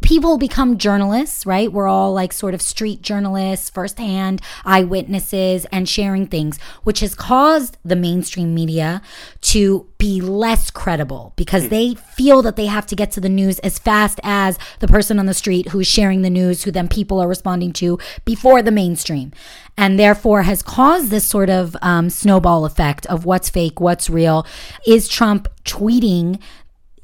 people 0.00 0.38
become 0.38 0.78
journalists, 0.78 1.44
right? 1.44 1.72
We're 1.72 1.88
all 1.88 2.12
like 2.12 2.32
sort 2.32 2.54
of 2.54 2.62
street 2.62 3.02
journalists, 3.02 3.70
firsthand 3.70 4.40
eyewitnesses, 4.64 5.66
and 5.72 5.88
sharing 5.88 6.26
things, 6.26 6.58
which 6.84 7.00
has 7.00 7.14
caused 7.14 7.76
the 7.84 7.96
mainstream 7.96 8.54
media 8.54 9.02
to 9.42 9.86
be 9.98 10.20
less 10.20 10.70
credible 10.70 11.32
because 11.36 11.64
hmm. 11.64 11.68
they 11.70 11.94
feel 11.94 12.42
that 12.42 12.56
they 12.56 12.66
have 12.66 12.86
to 12.86 12.96
get 12.96 13.10
to 13.12 13.20
the 13.20 13.28
news 13.28 13.58
as 13.60 13.78
fast 13.78 14.20
as 14.22 14.58
the 14.78 14.88
person 14.88 15.18
on 15.18 15.26
the 15.26 15.34
street 15.34 15.68
who's 15.68 15.86
sharing 15.86 16.22
the 16.22 16.30
news, 16.30 16.62
who 16.62 16.70
then 16.70 16.88
people 16.88 17.20
are 17.20 17.28
responding 17.28 17.72
to 17.72 17.98
before 18.24 18.62
the 18.62 18.70
mainstream. 18.70 19.32
And 19.76 19.98
therefore 19.98 20.42
has 20.42 20.62
caused 20.62 21.10
this 21.10 21.24
sort 21.24 21.50
of 21.50 21.76
um, 21.82 22.10
snowball 22.10 22.64
effect 22.64 23.06
of 23.06 23.24
what's 23.24 23.48
fake, 23.48 23.80
what's 23.80 24.10
real. 24.10 24.44
Is 24.86 25.08
Trump 25.08 25.48
tweeting 25.64 26.40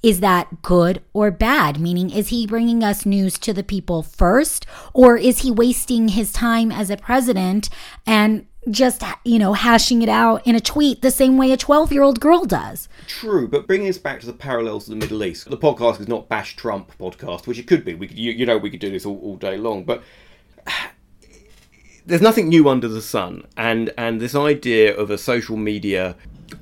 is 0.04 0.20
that 0.20 0.60
good 0.60 1.02
or 1.14 1.30
bad? 1.30 1.80
Meaning, 1.80 2.10
is 2.10 2.28
he 2.28 2.46
bringing 2.46 2.84
us 2.84 3.06
news 3.06 3.38
to 3.38 3.54
the 3.54 3.62
people 3.62 4.02
first, 4.02 4.66
or 4.92 5.16
is 5.16 5.38
he 5.40 5.50
wasting 5.50 6.08
his 6.08 6.30
time 6.30 6.70
as 6.70 6.90
a 6.90 6.98
president 6.98 7.70
and 8.06 8.46
just, 8.68 9.02
you 9.24 9.38
know, 9.38 9.54
hashing 9.54 10.02
it 10.02 10.10
out 10.10 10.46
in 10.46 10.54
a 10.54 10.60
tweet 10.60 11.00
the 11.00 11.10
same 11.10 11.38
way 11.38 11.52
a 11.52 11.56
12 11.56 11.90
year 11.90 12.02
old 12.02 12.20
girl 12.20 12.44
does? 12.44 12.86
True, 13.06 13.48
but 13.48 13.66
bringing 13.66 13.88
us 13.88 13.96
back 13.96 14.20
to 14.20 14.26
the 14.26 14.34
parallels 14.34 14.86
of 14.86 14.90
the 14.90 15.00
Middle 15.00 15.24
East, 15.24 15.48
the 15.48 15.56
podcast 15.56 16.00
is 16.00 16.08
not 16.08 16.28
Bash 16.28 16.54
Trump 16.54 16.92
podcast, 16.98 17.46
which 17.46 17.58
it 17.58 17.66
could 17.66 17.82
be. 17.82 17.94
We 17.94 18.06
could, 18.06 18.18
you, 18.18 18.30
you 18.32 18.44
know, 18.44 18.58
we 18.58 18.68
could 18.68 18.80
do 18.80 18.90
this 18.90 19.06
all, 19.06 19.18
all 19.20 19.36
day 19.36 19.56
long, 19.56 19.84
but 19.84 20.02
there's 22.04 22.20
nothing 22.20 22.50
new 22.50 22.68
under 22.68 22.88
the 22.88 23.00
sun, 23.00 23.46
and 23.56 23.90
and 23.96 24.20
this 24.20 24.34
idea 24.34 24.94
of 24.94 25.10
a 25.10 25.16
social 25.16 25.56
media 25.56 26.14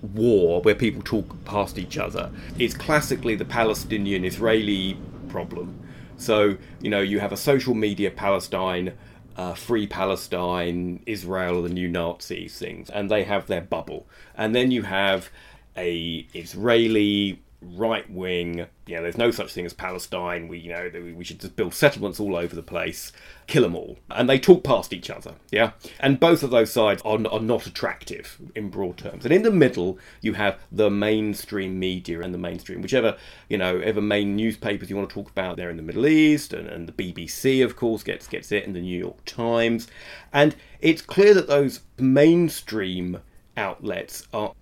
war 0.02 0.60
where 0.62 0.74
people 0.74 1.02
talk 1.02 1.44
past 1.44 1.78
each 1.78 1.98
other 1.98 2.30
It's 2.58 2.74
classically 2.74 3.34
the 3.34 3.44
Palestinian-Israeli 3.44 4.96
problem. 5.28 5.78
So 6.16 6.56
you 6.80 6.90
know 6.90 7.00
you 7.00 7.20
have 7.20 7.32
a 7.32 7.36
social 7.36 7.74
media 7.74 8.10
Palestine. 8.10 8.92
Uh, 9.34 9.54
free 9.54 9.86
Palestine, 9.86 11.02
Israel, 11.06 11.62
the 11.62 11.70
new 11.70 11.88
Nazis 11.88 12.58
things, 12.58 12.90
and 12.90 13.10
they 13.10 13.24
have 13.24 13.46
their 13.46 13.62
bubble. 13.62 14.06
And 14.36 14.54
then 14.54 14.70
you 14.70 14.82
have 14.82 15.30
a 15.74 16.26
Israeli 16.34 17.40
right 17.62 18.08
wing. 18.10 18.66
You 18.86 18.96
know, 18.96 19.02
there's 19.02 19.18
no 19.18 19.30
such 19.30 19.52
thing 19.52 19.64
as 19.64 19.72
Palestine. 19.72 20.48
We, 20.48 20.58
you 20.58 20.72
know, 20.72 20.90
we 21.16 21.24
should 21.24 21.40
just 21.40 21.56
build 21.56 21.74
settlements 21.74 22.18
all 22.18 22.36
over 22.36 22.54
the 22.54 22.62
place, 22.62 23.12
kill 23.46 23.62
them 23.62 23.76
all, 23.76 23.98
and 24.10 24.28
they 24.28 24.38
talk 24.38 24.64
past 24.64 24.92
each 24.92 25.10
other. 25.10 25.34
Yeah, 25.50 25.72
and 26.00 26.18
both 26.18 26.42
of 26.42 26.50
those 26.50 26.72
sides 26.72 27.02
are, 27.04 27.18
are 27.30 27.40
not 27.40 27.66
attractive 27.66 28.38
in 28.54 28.70
broad 28.70 28.98
terms. 28.98 29.24
And 29.24 29.32
in 29.32 29.42
the 29.42 29.50
middle, 29.50 29.98
you 30.20 30.34
have 30.34 30.58
the 30.70 30.90
mainstream 30.90 31.78
media 31.78 32.20
and 32.20 32.34
the 32.34 32.38
mainstream, 32.38 32.82
whichever 32.82 33.16
you 33.48 33.58
know, 33.58 33.78
ever 33.80 34.00
main 34.00 34.34
newspapers 34.34 34.88
you 34.88 34.96
want 34.96 35.08
to 35.10 35.14
talk 35.14 35.30
about. 35.30 35.56
They're 35.56 35.70
in 35.70 35.76
the 35.76 35.82
Middle 35.82 36.06
East, 36.06 36.52
and, 36.52 36.66
and 36.68 36.88
the 36.88 36.92
BBC, 36.92 37.62
of 37.64 37.76
course, 37.76 38.02
gets 38.02 38.26
gets 38.26 38.50
it, 38.50 38.66
and 38.66 38.74
the 38.74 38.80
New 38.80 38.98
York 38.98 39.24
Times, 39.24 39.88
and 40.32 40.56
it's 40.80 41.02
clear 41.02 41.34
that 41.34 41.48
those 41.48 41.80
mainstream 41.98 43.20
outlets 43.56 44.26
are 44.32 44.54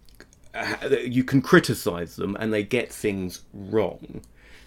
Uh, 0.54 0.96
you 1.04 1.22
can 1.24 1.40
criticize 1.40 2.16
them 2.16 2.36
and 2.38 2.52
they 2.52 2.62
get 2.62 2.92
things 2.92 3.42
wrong. 3.52 4.22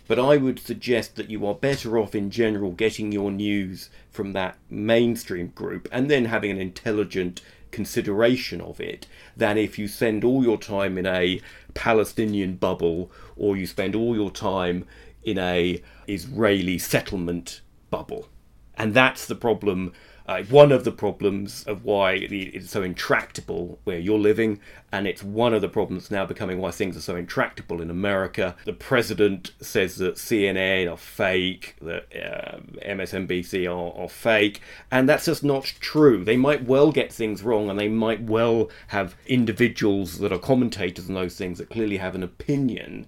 But 0.08 0.20
I 0.20 0.38
would 0.38 0.60
suggest 0.60 1.16
that 1.16 1.30
you 1.30 1.46
are 1.46 1.56
better 1.56 1.98
off 1.98 2.14
in 2.14 2.30
general 2.30 2.72
getting 2.72 3.12
your 3.12 3.32
news 3.32 3.90
from 4.12 4.34
that 4.34 4.58
mainstream 4.70 5.48
group 5.48 5.88
and 5.92 6.10
then 6.12 6.26
having 6.26 6.52
an 6.52 6.60
intelligent 6.60 7.42
consideration 7.72 8.62
of 8.62 8.80
it 8.80 9.08
than 9.36 9.58
if 9.58 9.80
you 9.80 9.88
spend 9.88 10.24
all 10.24 10.44
your 10.44 10.58
time 10.58 10.98
in 10.98 11.06
a 11.06 11.42
Palestinian 11.74 12.56
bubble 12.56 13.12
or 13.36 13.58
you 13.58 13.66
spend 13.66 13.96
all 13.96 14.16
your 14.16 14.30
time 14.30 14.86
in 15.24 15.38
a 15.38 15.82
Israeli 16.08 16.78
settlement 16.78 17.62
bubble. 17.90 18.28
And 18.76 18.94
that's 18.94 19.26
the 19.26 19.36
problem 19.36 19.94
uh, 20.26 20.42
one 20.44 20.72
of 20.72 20.86
the 20.86 20.92
problems 20.92 21.64
of 21.66 21.84
why 21.84 22.14
it's 22.14 22.70
so 22.70 22.82
intractable 22.82 23.80
where 23.84 24.00
you're 24.00 24.18
living, 24.18 24.60
and 24.92 25.06
it's 25.06 25.22
one 25.22 25.54
of 25.54 25.62
the 25.62 25.68
problems 25.68 26.10
now 26.10 26.26
becoming 26.26 26.60
why 26.60 26.72
things 26.72 26.96
are 26.96 27.02
so 27.02 27.16
intractable 27.16 27.82
in 27.82 27.90
America. 27.90 28.56
The 28.64 28.74
president 28.74 29.52
says 29.60 29.98
that 29.98 30.16
CNN 30.16 30.92
are 30.92 30.98
fake, 30.98 31.76
that 31.82 32.06
uh, 32.16 32.60
MSNBC 32.86 33.68
are, 33.68 34.02
are 34.02 34.10
fake, 34.10 34.62
and 34.90 35.10
that's 35.10 35.26
just 35.26 35.44
not 35.44 35.66
true. 35.66 36.24
They 36.24 36.38
might 36.38 36.64
well 36.64 36.94
get 36.94 37.12
things 37.12 37.44
wrong, 37.44 37.70
and 37.70 37.78
they 37.78 37.90
might 37.90 38.22
well 38.22 38.70
have 38.88 39.16
individuals 39.26 40.20
that 40.20 40.32
are 40.32 40.40
commentators 40.40 41.10
on 41.10 41.16
those 41.16 41.36
things 41.36 41.58
that 41.58 41.70
clearly 41.70 41.98
have 41.98 42.16
an 42.16 42.24
opinion, 42.24 43.08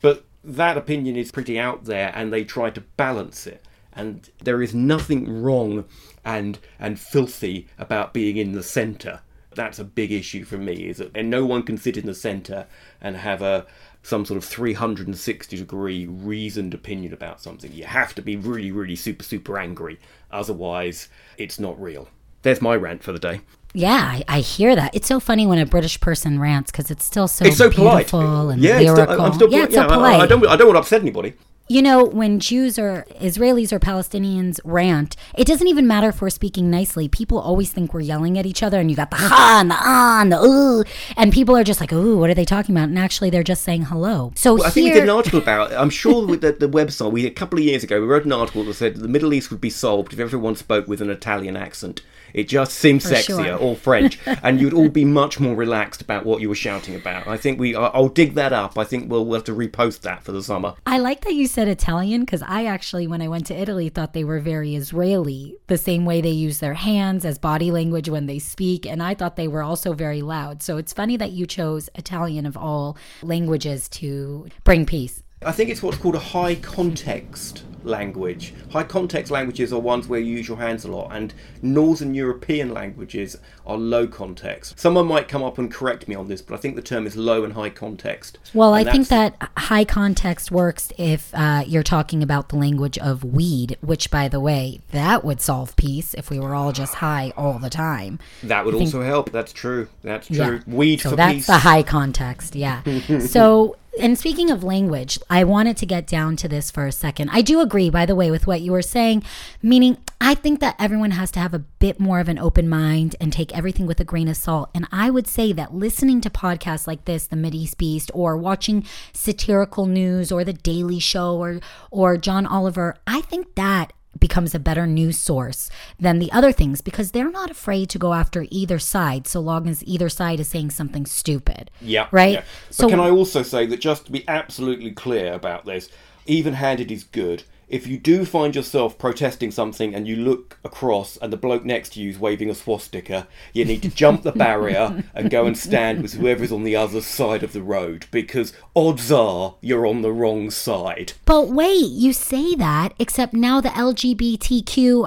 but 0.00 0.24
that 0.42 0.78
opinion 0.78 1.16
is 1.16 1.30
pretty 1.30 1.58
out 1.58 1.84
there, 1.84 2.10
and 2.14 2.32
they 2.32 2.44
try 2.44 2.70
to 2.70 2.80
balance 2.80 3.46
it 3.46 3.62
and 3.96 4.30
there 4.42 4.60
is 4.60 4.74
nothing 4.74 5.42
wrong 5.42 5.84
and 6.24 6.58
and 6.78 6.98
filthy 6.98 7.68
about 7.78 8.12
being 8.12 8.36
in 8.36 8.52
the 8.52 8.62
centre. 8.62 9.20
That's 9.54 9.78
a 9.78 9.84
big 9.84 10.10
issue 10.10 10.44
for 10.44 10.58
me. 10.58 10.88
Is 10.88 10.98
that 10.98 11.12
and 11.14 11.30
no 11.30 11.46
one 11.46 11.62
can 11.62 11.78
sit 11.78 11.96
in 11.96 12.06
the 12.06 12.14
centre 12.14 12.66
and 13.00 13.16
have 13.16 13.42
a 13.42 13.66
some 14.02 14.24
sort 14.26 14.36
of 14.36 14.44
360 14.44 15.56
degree 15.56 16.06
reasoned 16.06 16.74
opinion 16.74 17.12
about 17.12 17.40
something. 17.40 17.72
You 17.72 17.84
have 17.84 18.14
to 18.16 18.22
be 18.22 18.36
really, 18.36 18.70
really 18.70 18.96
super, 18.96 19.24
super 19.24 19.58
angry. 19.58 19.98
Otherwise, 20.30 21.08
it's 21.38 21.58
not 21.58 21.80
real. 21.80 22.08
There's 22.42 22.60
my 22.60 22.76
rant 22.76 23.02
for 23.02 23.12
the 23.12 23.18
day. 23.18 23.40
Yeah, 23.72 24.02
I, 24.04 24.24
I 24.28 24.40
hear 24.40 24.76
that. 24.76 24.94
It's 24.94 25.08
so 25.08 25.18
funny 25.18 25.46
when 25.46 25.58
a 25.58 25.66
British 25.66 25.98
person 26.00 26.38
rants 26.38 26.70
because 26.70 26.90
it's 26.90 27.04
still 27.04 27.26
so 27.26 27.46
it's 27.46 27.56
so 27.56 27.70
beautiful 27.70 28.20
polite. 28.20 28.54
and 28.54 28.62
yeah, 28.62 28.78
lyrical. 28.78 29.04
Still, 29.14 29.20
I'm 29.22 29.32
still, 29.32 29.50
yeah, 29.50 29.64
it's 29.64 29.74
yeah, 29.74 29.88
so 29.88 29.94
polite. 29.94 30.20
I, 30.20 30.24
I 30.24 30.26
don't, 30.26 30.46
I 30.46 30.56
don't 30.56 30.68
want 30.68 30.76
to 30.76 30.80
upset 30.80 31.00
anybody. 31.00 31.34
You 31.66 31.80
know, 31.80 32.04
when 32.04 32.40
Jews 32.40 32.78
or 32.78 33.06
Israelis 33.18 33.72
or 33.72 33.80
Palestinians 33.80 34.60
rant, 34.64 35.16
it 35.34 35.46
doesn't 35.46 35.66
even 35.66 35.86
matter 35.86 36.10
if 36.10 36.20
we're 36.20 36.28
speaking 36.28 36.70
nicely. 36.70 37.08
People 37.08 37.38
always 37.38 37.72
think 37.72 37.94
we're 37.94 38.00
yelling 38.00 38.36
at 38.36 38.44
each 38.44 38.62
other, 38.62 38.80
and 38.80 38.90
you 38.90 38.96
got 38.96 39.08
the 39.10 39.16
ha 39.16 39.60
and 39.62 39.70
the 39.70 39.76
ah 39.78 40.20
and 40.20 40.30
the 40.30 40.42
ooh, 40.42 40.84
and 41.16 41.32
people 41.32 41.56
are 41.56 41.64
just 41.64 41.80
like, 41.80 41.90
ooh, 41.90 42.18
what 42.18 42.28
are 42.28 42.34
they 42.34 42.44
talking 42.44 42.74
about? 42.74 42.90
And 42.90 42.98
actually, 42.98 43.30
they're 43.30 43.42
just 43.42 43.62
saying 43.62 43.84
hello. 43.84 44.30
So 44.34 44.56
well, 44.56 44.64
I 44.64 44.66
here, 44.66 44.72
think 44.72 44.86
we 44.88 44.92
did 44.92 45.04
an 45.04 45.16
article 45.16 45.38
about. 45.38 45.72
it. 45.72 45.76
I'm 45.76 45.88
sure 45.88 46.26
with 46.26 46.42
the, 46.42 46.52
the 46.52 46.68
website 46.68 47.10
we 47.10 47.26
a 47.26 47.30
couple 47.30 47.58
of 47.58 47.64
years 47.64 47.82
ago 47.82 47.98
we 47.98 48.06
wrote 48.06 48.26
an 48.26 48.32
article 48.32 48.62
that 48.64 48.74
said 48.74 48.96
the 48.96 49.08
Middle 49.08 49.32
East 49.32 49.50
would 49.50 49.62
be 49.62 49.70
solved 49.70 50.12
if 50.12 50.18
everyone 50.18 50.56
spoke 50.56 50.86
with 50.86 51.00
an 51.00 51.08
Italian 51.08 51.56
accent. 51.56 52.02
It 52.34 52.48
just 52.48 52.72
seems 52.72 53.08
For 53.08 53.14
sexier 53.14 53.46
sure. 53.46 53.56
or 53.56 53.76
French, 53.76 54.18
and 54.42 54.60
you'd 54.60 54.74
all 54.74 54.88
be 54.88 55.04
much 55.04 55.38
more 55.38 55.54
relaxed 55.54 56.02
about 56.02 56.26
what 56.26 56.40
you 56.40 56.48
were 56.48 56.56
shouting 56.56 56.96
about. 56.96 57.28
I 57.28 57.36
think 57.36 57.60
we. 57.60 57.76
I'll 57.76 58.08
dig 58.08 58.34
that 58.34 58.52
up. 58.52 58.76
I 58.76 58.82
think 58.82 59.08
we'll, 59.08 59.24
we'll 59.24 59.36
have 59.36 59.44
to 59.44 59.54
repost 59.54 60.00
that 60.00 60.24
for 60.24 60.32
the 60.32 60.42
summer. 60.42 60.74
I 60.84 60.98
like 60.98 61.20
that 61.22 61.34
you 61.34 61.46
said 61.46 61.68
Italian 61.68 62.22
because 62.22 62.42
I 62.42 62.64
actually, 62.66 63.06
when 63.06 63.22
I 63.22 63.28
went 63.28 63.46
to 63.46 63.54
Italy, 63.54 63.88
thought 63.88 64.12
they 64.12 64.24
were 64.24 64.40
very 64.40 64.74
Israeli, 64.74 65.56
the 65.68 65.78
same 65.78 66.04
way 66.04 66.20
they 66.20 66.30
use 66.30 66.58
their 66.58 66.74
hands 66.74 67.24
as 67.24 67.38
body 67.38 67.70
language 67.70 68.08
when 68.08 68.26
they 68.26 68.40
speak. 68.40 68.84
And 68.84 69.00
I 69.00 69.14
thought 69.14 69.36
they 69.36 69.48
were 69.48 69.62
also 69.62 69.92
very 69.92 70.20
loud. 70.20 70.60
So 70.60 70.76
it's 70.76 70.92
funny 70.92 71.16
that 71.16 71.30
you 71.30 71.46
chose 71.46 71.88
Italian 71.94 72.46
of 72.46 72.56
all 72.56 72.96
languages 73.22 73.88
to 73.90 74.48
bring 74.64 74.86
peace. 74.86 75.22
I 75.42 75.52
think 75.52 75.70
it's 75.70 75.82
what's 75.82 75.98
called 75.98 76.16
a 76.16 76.20
high 76.20 76.56
context 76.56 77.62
language. 77.84 78.54
High 78.70 78.84
context 78.84 79.30
languages 79.30 79.72
are 79.72 79.80
ones 79.80 80.08
where 80.08 80.20
you 80.20 80.36
use 80.36 80.48
your 80.48 80.56
hands 80.56 80.84
a 80.84 80.90
lot, 80.90 81.10
and 81.12 81.32
Northern 81.62 82.14
European 82.14 82.72
languages 82.72 83.36
are 83.66 83.76
low 83.76 84.06
context. 84.06 84.78
Someone 84.78 85.06
might 85.06 85.28
come 85.28 85.42
up 85.42 85.58
and 85.58 85.70
correct 85.72 86.08
me 86.08 86.14
on 86.14 86.28
this, 86.28 86.42
but 86.42 86.54
I 86.54 86.58
think 86.58 86.76
the 86.76 86.82
term 86.82 87.06
is 87.06 87.16
low 87.16 87.44
and 87.44 87.52
high 87.54 87.70
context. 87.70 88.38
Well, 88.52 88.74
I 88.74 88.84
think 88.84 89.08
that's- 89.08 89.32
that 89.38 89.50
high 89.56 89.84
context 89.84 90.50
works 90.50 90.92
if 90.98 91.30
uh, 91.34 91.64
you're 91.66 91.82
talking 91.82 92.22
about 92.22 92.48
the 92.48 92.56
language 92.56 92.98
of 92.98 93.24
weed, 93.24 93.76
which, 93.80 94.10
by 94.10 94.28
the 94.28 94.40
way, 94.40 94.80
that 94.90 95.24
would 95.24 95.40
solve 95.40 95.76
peace 95.76 96.14
if 96.14 96.30
we 96.30 96.38
were 96.38 96.54
all 96.54 96.72
just 96.72 96.96
high 96.96 97.32
all 97.36 97.58
the 97.58 97.70
time. 97.70 98.18
that 98.42 98.64
would 98.64 98.74
also 98.74 99.02
help. 99.02 99.30
That's 99.30 99.52
true. 99.52 99.88
That's 100.02 100.26
true. 100.26 100.36
Yeah. 100.36 100.60
Weed 100.66 101.00
so 101.00 101.10
for 101.10 101.16
that's 101.16 101.34
peace. 101.34 101.46
the 101.46 101.58
high 101.58 101.82
context, 101.82 102.54
yeah. 102.54 102.82
so, 103.20 103.76
and 104.00 104.18
speaking 104.18 104.50
of 104.50 104.64
language, 104.64 105.18
I 105.30 105.44
wanted 105.44 105.76
to 105.78 105.86
get 105.86 106.06
down 106.06 106.36
to 106.36 106.48
this 106.48 106.70
for 106.70 106.86
a 106.86 106.92
second. 106.92 107.30
I 107.32 107.42
do 107.42 107.60
agree, 107.60 107.90
by 107.90 108.06
the 108.06 108.14
way, 108.14 108.30
with 108.30 108.46
what 108.46 108.60
you 108.60 108.72
were 108.72 108.82
saying, 108.82 109.22
meaning 109.62 109.98
I 110.20 110.34
think 110.34 110.60
that 110.60 110.76
everyone 110.78 111.12
has 111.12 111.30
to 111.32 111.40
have 111.40 111.54
a 111.54 111.58
bit 111.58 112.00
more 112.00 112.20
of 112.20 112.28
an 112.28 112.38
open 112.38 112.68
mind 112.68 113.14
and 113.20 113.32
take 113.32 113.56
everything 113.56 113.86
with 113.86 114.00
a 114.00 114.04
grain 114.04 114.28
of 114.28 114.36
salt. 114.36 114.70
And 114.74 114.88
I 114.90 115.10
would 115.10 115.26
say 115.26 115.52
that 115.52 115.74
listening 115.74 116.20
to 116.22 116.30
podcasts 116.30 116.86
like 116.86 117.04
this, 117.04 117.26
The 117.26 117.36
Mideast 117.36 117.76
Beast, 117.76 118.10
or 118.14 118.36
watching 118.36 118.84
satirical 119.12 119.86
news 119.86 120.32
or 120.32 120.44
The 120.44 120.52
Daily 120.52 120.98
Show 120.98 121.36
or 121.36 121.60
or 121.90 122.16
John 122.16 122.46
Oliver, 122.46 122.96
I 123.06 123.20
think 123.20 123.54
that 123.54 123.92
becomes 124.18 124.54
a 124.54 124.58
better 124.58 124.86
news 124.86 125.18
source 125.18 125.70
than 125.98 126.18
the 126.18 126.30
other 126.32 126.52
things 126.52 126.80
because 126.80 127.10
they're 127.10 127.30
not 127.30 127.50
afraid 127.50 127.88
to 127.90 127.98
go 127.98 128.12
after 128.14 128.46
either 128.50 128.78
side 128.78 129.26
so 129.26 129.40
long 129.40 129.68
as 129.68 129.84
either 129.84 130.08
side 130.08 130.40
is 130.40 130.48
saying 130.48 130.70
something 130.70 131.06
stupid. 131.06 131.70
Yeah. 131.80 132.08
Right? 132.10 132.34
yeah. 132.34 132.44
But 132.68 132.74
So- 132.74 132.88
can 132.88 133.00
I 133.00 133.10
also 133.10 133.42
say 133.42 133.66
that 133.66 133.80
just 133.80 134.06
to 134.06 134.12
be 134.12 134.26
absolutely 134.28 134.92
clear 134.92 135.32
about 135.32 135.64
this, 135.64 135.88
even 136.26 136.54
handed 136.54 136.90
is 136.90 137.04
good. 137.04 137.42
If 137.68 137.86
you 137.86 137.98
do 137.98 138.24
find 138.24 138.54
yourself 138.54 138.98
protesting 138.98 139.50
something 139.50 139.94
and 139.94 140.06
you 140.06 140.16
look 140.16 140.58
across 140.64 141.16
and 141.16 141.32
the 141.32 141.36
bloke 141.36 141.64
next 141.64 141.94
to 141.94 142.00
you 142.00 142.10
is 142.10 142.18
waving 142.18 142.50
a 142.50 142.54
swastika, 142.54 143.26
you 143.52 143.64
need 143.64 143.82
to 143.82 143.88
jump 143.88 144.22
the 144.22 144.32
barrier 144.32 145.04
and 145.14 145.30
go 145.30 145.46
and 145.46 145.56
stand 145.56 146.02
with 146.02 146.14
whoever's 146.14 146.52
on 146.52 146.64
the 146.64 146.76
other 146.76 147.00
side 147.00 147.42
of 147.42 147.52
the 147.52 147.62
road 147.62 148.06
because 148.10 148.52
odds 148.76 149.10
are 149.10 149.54
you're 149.60 149.86
on 149.86 150.02
the 150.02 150.12
wrong 150.12 150.50
side. 150.50 151.14
But 151.24 151.48
wait, 151.48 151.90
you 151.90 152.12
say 152.12 152.54
that, 152.56 152.92
except 152.98 153.32
now 153.32 153.60
the 153.60 153.70
LGBTQI, 153.70 155.06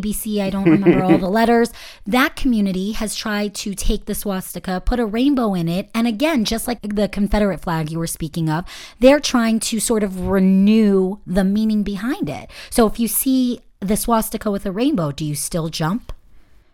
ABC, 0.00 0.42
I 0.42 0.50
don't 0.50 0.68
remember 0.68 1.02
all 1.02 1.18
the 1.18 1.28
letters, 1.30 1.72
that 2.06 2.36
community 2.36 2.92
has 2.92 3.14
tried 3.14 3.54
to 3.56 3.74
take 3.74 4.04
the 4.04 4.14
swastika, 4.14 4.82
put 4.84 5.00
a 5.00 5.06
rainbow 5.06 5.54
in 5.54 5.68
it, 5.68 5.88
and 5.94 6.06
again, 6.06 6.44
just 6.44 6.68
like 6.68 6.82
the 6.82 7.08
Confederate 7.08 7.60
flag 7.60 7.90
you 7.90 7.98
were 7.98 8.06
speaking 8.06 8.50
of, 8.50 8.64
they're 9.00 9.20
trying 9.20 9.60
to 9.60 9.80
sort 9.80 10.02
of 10.02 10.26
renew 10.26 11.18
the 11.26 11.44
meaning 11.44 11.82
behind 11.86 12.28
it. 12.28 12.50
So 12.68 12.86
if 12.86 13.00
you 13.00 13.08
see 13.08 13.60
the 13.80 13.96
swastika 13.96 14.50
with 14.50 14.66
a 14.66 14.72
rainbow, 14.72 15.10
do 15.12 15.24
you 15.24 15.34
still 15.34 15.68
jump? 15.70 16.12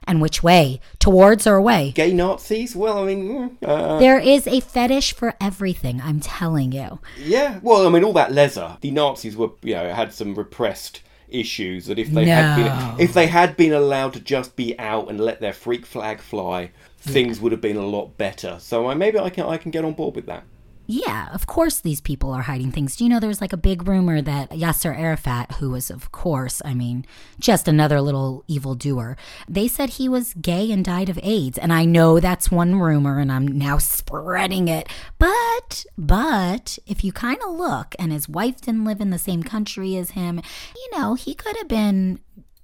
And 0.05 0.21
which 0.21 0.43
way? 0.43 0.81
Towards 0.99 1.47
or 1.47 1.55
away? 1.55 1.93
Gay 1.95 2.13
Nazis? 2.13 2.75
Well, 2.75 2.99
I 2.99 3.05
mean, 3.15 3.57
uh, 3.65 4.01
There 4.01 4.19
is 4.19 4.49
a 4.49 4.59
fetish 4.59 5.13
for 5.15 5.35
everything, 5.41 6.01
I'm 6.03 6.19
telling 6.19 6.73
you. 6.73 6.99
yeah. 7.17 7.61
Well, 7.63 7.87
I 7.87 7.91
mean, 7.91 8.03
all 8.03 8.13
that 8.15 8.33
leather. 8.33 8.79
The 8.81 8.91
Nazis 8.91 9.37
were, 9.37 9.51
you 9.63 9.75
know, 9.75 9.93
had 9.95 10.13
some 10.13 10.35
repressed 10.35 11.03
issues 11.29 11.87
that 11.87 11.99
if 12.01 12.11
they 12.11 12.27
had 12.27 12.57
been 12.57 13.01
if 13.01 13.15
they 13.15 13.27
had 13.29 13.57
been 13.57 13.73
allowed 13.73 14.13
to 14.15 14.21
just 14.21 14.55
be 14.57 14.77
out 14.79 15.09
and 15.09 15.19
let 15.21 15.41
their 15.41 15.53
freak 15.53 15.87
flag 15.87 16.21
fly, 16.21 16.71
things 16.99 17.41
would 17.41 17.53
have 17.53 17.61
been 17.61 17.77
a 17.77 17.87
lot 17.87 18.19
better. 18.19 18.57
So 18.59 18.89
I, 18.89 18.95
maybe 18.95 19.19
I 19.21 19.31
can 19.31 19.47
I 19.47 19.57
can 19.57 19.71
get 19.71 19.85
on 19.85 19.93
board 19.95 20.17
with 20.17 20.27
that. 20.27 20.43
Yeah, 20.87 21.29
of 21.33 21.47
course 21.47 21.81
these 21.81 22.01
people 22.01 22.33
are 22.33 22.43
hiding 22.43 22.73
things. 22.73 22.97
Do 22.97 23.05
you 23.05 23.11
know 23.11 23.21
there's 23.21 23.41
like 23.41 23.53
a 23.53 23.57
big 23.57 23.87
rumor 23.87 24.21
that 24.21 24.51
Yasser 24.51 24.97
Arafat, 24.97 25.53
who 25.53 25.71
was, 25.71 25.91
of 25.91 26.13
course, 26.13 26.61
I 26.65 26.75
mean, 26.75 27.07
just 27.39 27.69
another 27.69 28.01
little 28.01 28.45
evil 28.49 28.75
doer, 28.75 29.17
they 29.49 29.69
said 29.69 29.91
he 29.91 30.09
was 30.09 30.35
gay 30.35 30.71
and 30.73 30.85
died 30.85 31.09
of 31.09 31.21
AIDS. 31.23 31.59
And 31.59 31.73
I 31.73 31.85
know 31.85 32.21
that's 32.21 32.51
one 32.51 32.81
rumor 32.81 33.19
and 33.19 33.31
I'm 33.31 33.47
now 33.47 33.79
spreading 33.79 34.69
it. 34.69 34.89
But, 35.19 35.87
but 35.97 36.79
if 36.87 37.05
you 37.05 37.13
kind 37.13 37.39
of 37.47 37.55
look 37.55 37.95
and 37.99 38.13
his 38.13 38.29
wife 38.29 38.61
didn't 38.61 38.85
live 38.85 39.01
in 39.01 39.11
the 39.11 39.19
same 39.19 39.43
country 39.43 39.97
as 39.97 40.11
him, 40.11 40.41
you 40.75 40.99
know, 40.99 41.15
he 41.15 41.35
could 41.35 41.57
have 41.57 41.69
been 41.69 42.19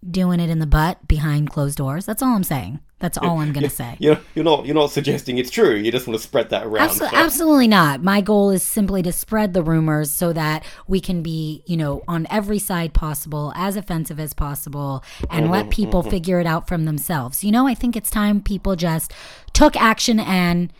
doing 0.09 0.40
it 0.40 0.50
in 0.50 0.59
the 0.59 0.67
butt 0.67 1.07
behind 1.09 1.50
closed 1.50 1.78
doors. 1.78 2.07
That's 2.07 2.23
all 2.23 2.35
I'm 2.35 2.45
saying. 2.45 2.81
That's 3.00 3.17
all 3.17 3.38
I'm 3.38 3.52
going 3.52 3.62
to 3.62 3.71
say. 3.71 3.97
You're, 4.00 4.19
you're 4.35 4.45
not 4.45 4.67
you're 4.67 4.75
not 4.75 4.90
suggesting 4.90 5.38
it's 5.38 5.50
true. 5.50 5.76
You 5.76 5.93
just 5.93 6.09
want 6.09 6.19
to 6.19 6.23
spread 6.23 6.50
that 6.50 6.67
around. 6.67 6.88
Absol- 6.88 7.12
absolutely 7.12 7.69
not. 7.69 8.02
My 8.02 8.21
goal 8.21 8.50
is 8.50 8.64
simply 8.64 9.02
to 9.05 9.12
spread 9.12 9.55
the 9.55 9.62
rumors 9.62 10.11
so 10.11 10.33
that 10.33 10.64
we 10.88 11.00
can 11.00 11.23
be, 11.23 11.62
you 11.67 11.76
know, 11.76 12.02
on 12.09 12.26
every 12.28 12.59
side 12.59 12.95
possible, 12.95 13.52
as 13.55 13.76
offensive 13.76 14.19
as 14.19 14.35
possible, 14.35 15.05
and 15.31 15.45
mm-hmm, 15.45 15.52
let 15.52 15.71
people 15.71 16.00
mm-hmm. 16.00 16.11
figure 16.11 16.40
it 16.40 16.47
out 16.47 16.67
from 16.67 16.87
themselves. 16.87 17.45
You 17.45 17.52
know, 17.52 17.69
I 17.69 17.75
think 17.75 17.95
it's 17.95 18.11
time 18.11 18.40
people 18.40 18.75
just 18.75 19.12
took 19.52 19.76
action 19.76 20.19
and, 20.19 20.73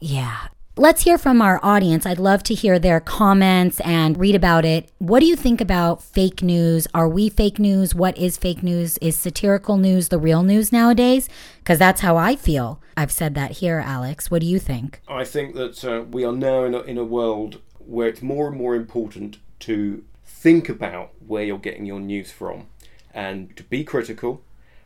yeah, 0.00 0.48
Let's 0.76 1.02
hear 1.02 1.18
from 1.18 1.42
our 1.42 1.58
audience. 1.64 2.06
I'd 2.06 2.20
love 2.20 2.44
to 2.44 2.54
hear 2.54 2.78
their 2.78 3.00
comments 3.00 3.80
and 3.80 4.16
read 4.16 4.36
about 4.36 4.64
it. 4.64 4.88
What 4.98 5.18
do 5.18 5.26
you 5.26 5.34
think 5.34 5.60
about 5.60 6.00
fake 6.00 6.44
news? 6.44 6.86
Are 6.94 7.08
we 7.08 7.28
fake 7.28 7.58
news? 7.58 7.92
What 7.92 8.16
is 8.16 8.36
fake 8.36 8.62
news? 8.62 8.96
Is 8.98 9.16
satirical 9.16 9.76
news 9.76 10.08
the 10.08 10.18
real 10.18 10.44
news 10.44 10.70
nowadays? 10.72 11.28
Because 11.58 11.80
that's 11.80 12.02
how 12.02 12.16
I 12.16 12.36
feel. 12.36 12.80
I've 12.96 13.10
said 13.10 13.34
that 13.34 13.50
here, 13.58 13.82
Alex. 13.84 14.30
What 14.30 14.42
do 14.42 14.46
you 14.46 14.60
think? 14.60 15.02
I 15.08 15.24
think 15.24 15.56
that 15.56 15.84
uh, 15.84 16.02
we 16.02 16.24
are 16.24 16.32
now 16.32 16.62
in 16.62 16.74
a, 16.74 16.80
in 16.82 16.98
a 16.98 17.04
world 17.04 17.60
where 17.78 18.06
it's 18.06 18.22
more 18.22 18.46
and 18.46 18.56
more 18.56 18.76
important 18.76 19.38
to 19.60 20.04
think 20.24 20.68
about 20.68 21.10
where 21.26 21.42
you're 21.42 21.58
getting 21.58 21.84
your 21.84 22.00
news 22.00 22.30
from 22.30 22.68
and 23.12 23.56
to 23.56 23.64
be 23.64 23.82
critical, 23.82 24.40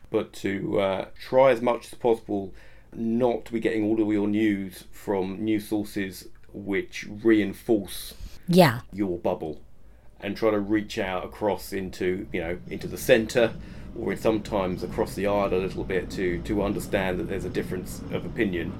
but 0.09 0.33
to 0.33 0.79
uh, 0.79 1.05
try 1.17 1.51
as 1.51 1.61
much 1.61 1.85
as 1.85 1.93
possible 1.93 2.55
not 2.95 3.45
to 3.45 3.53
be 3.53 3.59
getting 3.59 3.83
all 3.83 4.01
of 4.01 4.11
your 4.11 4.27
news 4.27 4.85
from 4.91 5.43
news 5.43 5.67
sources 5.67 6.27
which 6.53 7.05
reinforce 7.23 8.13
yeah. 8.47 8.81
your 8.91 9.17
bubble 9.17 9.61
and 10.21 10.37
try 10.37 10.51
to 10.51 10.59
reach 10.59 10.97
out 10.97 11.25
across 11.25 11.73
into 11.73 12.27
you 12.31 12.41
know 12.41 12.57
into 12.69 12.87
the 12.87 12.97
center 12.97 13.53
or 13.97 14.15
sometimes 14.15 14.83
across 14.83 15.15
the 15.15 15.27
aisle 15.27 15.53
a 15.53 15.55
little 15.55 15.83
bit 15.83 16.09
to 16.09 16.41
to 16.43 16.63
understand 16.63 17.19
that 17.19 17.27
there's 17.27 17.45
a 17.45 17.49
difference 17.49 18.01
of 18.11 18.25
opinion. 18.25 18.73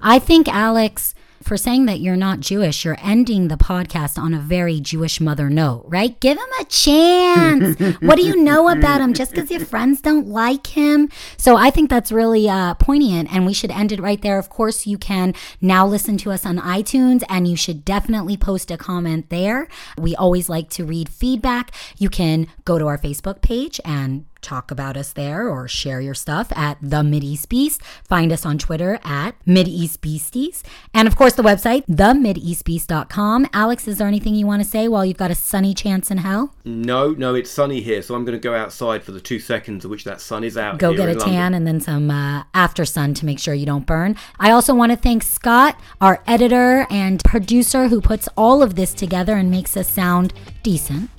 I 0.00 0.18
think 0.18 0.48
alex 0.48 1.14
for 1.42 1.56
saying 1.56 1.86
that 1.86 2.00
you're 2.00 2.16
not 2.16 2.40
Jewish, 2.40 2.84
you're 2.84 2.98
ending 3.02 3.48
the 3.48 3.56
podcast 3.56 4.18
on 4.18 4.34
a 4.34 4.38
very 4.38 4.80
Jewish 4.80 5.20
mother 5.20 5.50
note, 5.50 5.84
right? 5.88 6.18
Give 6.20 6.38
him 6.38 6.44
a 6.60 6.64
chance. 6.64 7.78
what 8.00 8.16
do 8.16 8.22
you 8.22 8.36
know 8.36 8.68
about 8.68 9.00
him 9.00 9.14
just 9.14 9.32
because 9.32 9.50
your 9.50 9.64
friends 9.64 10.00
don't 10.00 10.28
like 10.28 10.68
him? 10.68 11.08
So 11.36 11.56
I 11.56 11.70
think 11.70 11.90
that's 11.90 12.12
really 12.12 12.48
uh, 12.48 12.74
poignant, 12.74 13.32
and 13.32 13.46
we 13.46 13.54
should 13.54 13.70
end 13.70 13.92
it 13.92 14.00
right 14.00 14.20
there. 14.20 14.38
Of 14.38 14.48
course, 14.48 14.86
you 14.86 14.98
can 14.98 15.34
now 15.60 15.86
listen 15.86 16.16
to 16.18 16.30
us 16.30 16.46
on 16.46 16.58
iTunes, 16.58 17.22
and 17.28 17.46
you 17.48 17.56
should 17.56 17.84
definitely 17.84 18.36
post 18.36 18.70
a 18.70 18.76
comment 18.76 19.30
there. 19.30 19.68
We 19.98 20.14
always 20.16 20.48
like 20.48 20.70
to 20.70 20.84
read 20.84 21.08
feedback. 21.08 21.72
You 21.98 22.08
can 22.08 22.46
go 22.64 22.78
to 22.78 22.86
our 22.86 22.98
Facebook 22.98 23.42
page 23.42 23.80
and 23.84 24.26
talk 24.42 24.70
about 24.70 24.96
us 24.96 25.12
there 25.12 25.48
or 25.48 25.66
share 25.68 26.00
your 26.00 26.14
stuff 26.14 26.52
at 26.54 26.76
the 26.82 27.02
Mideast 27.02 27.48
Beast. 27.48 27.82
Find 28.04 28.32
us 28.32 28.44
on 28.44 28.58
Twitter 28.58 28.98
at 29.04 29.32
Mideast 29.46 30.00
Beasties. 30.00 30.62
And 30.92 31.08
of 31.08 31.16
course, 31.16 31.31
the 31.36 31.42
website, 31.42 31.86
themideastbeast.com. 31.86 33.48
Alex, 33.52 33.88
is 33.88 33.98
there 33.98 34.06
anything 34.06 34.34
you 34.34 34.46
want 34.46 34.62
to 34.62 34.68
say 34.68 34.88
while 34.88 35.04
you've 35.04 35.16
got 35.16 35.30
a 35.30 35.34
sunny 35.34 35.74
chance 35.74 36.10
in 36.10 36.18
hell? 36.18 36.54
No, 36.64 37.12
no, 37.12 37.34
it's 37.34 37.50
sunny 37.50 37.80
here, 37.80 38.02
so 38.02 38.14
I'm 38.14 38.24
going 38.24 38.38
to 38.38 38.42
go 38.42 38.54
outside 38.54 39.02
for 39.02 39.12
the 39.12 39.20
two 39.20 39.38
seconds 39.38 39.84
of 39.84 39.90
which 39.90 40.04
that 40.04 40.20
sun 40.20 40.44
is 40.44 40.56
out. 40.56 40.78
Go 40.78 40.94
get 40.94 41.08
a 41.08 41.14
tan 41.14 41.54
and 41.54 41.66
then 41.66 41.80
some 41.80 42.10
uh, 42.10 42.44
after 42.54 42.84
sun 42.84 43.14
to 43.14 43.26
make 43.26 43.38
sure 43.38 43.54
you 43.54 43.66
don't 43.66 43.86
burn. 43.86 44.16
I 44.38 44.50
also 44.50 44.74
want 44.74 44.92
to 44.92 44.96
thank 44.96 45.22
Scott, 45.22 45.80
our 46.00 46.22
editor 46.26 46.86
and 46.90 47.22
producer, 47.24 47.88
who 47.88 48.00
puts 48.00 48.28
all 48.36 48.62
of 48.62 48.74
this 48.74 48.94
together 48.94 49.36
and 49.36 49.50
makes 49.50 49.76
us 49.76 49.88
sound 49.88 50.32
decent. 50.62 51.10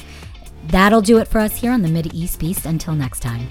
That'll 0.67 1.01
do 1.01 1.17
it 1.17 1.27
for 1.27 1.39
us 1.39 1.57
here 1.57 1.71
on 1.71 1.81
the 1.81 1.89
Mideast 1.89 2.39
Beast. 2.39 2.65
Until 2.65 2.95
next 2.95 3.19
time. 3.19 3.47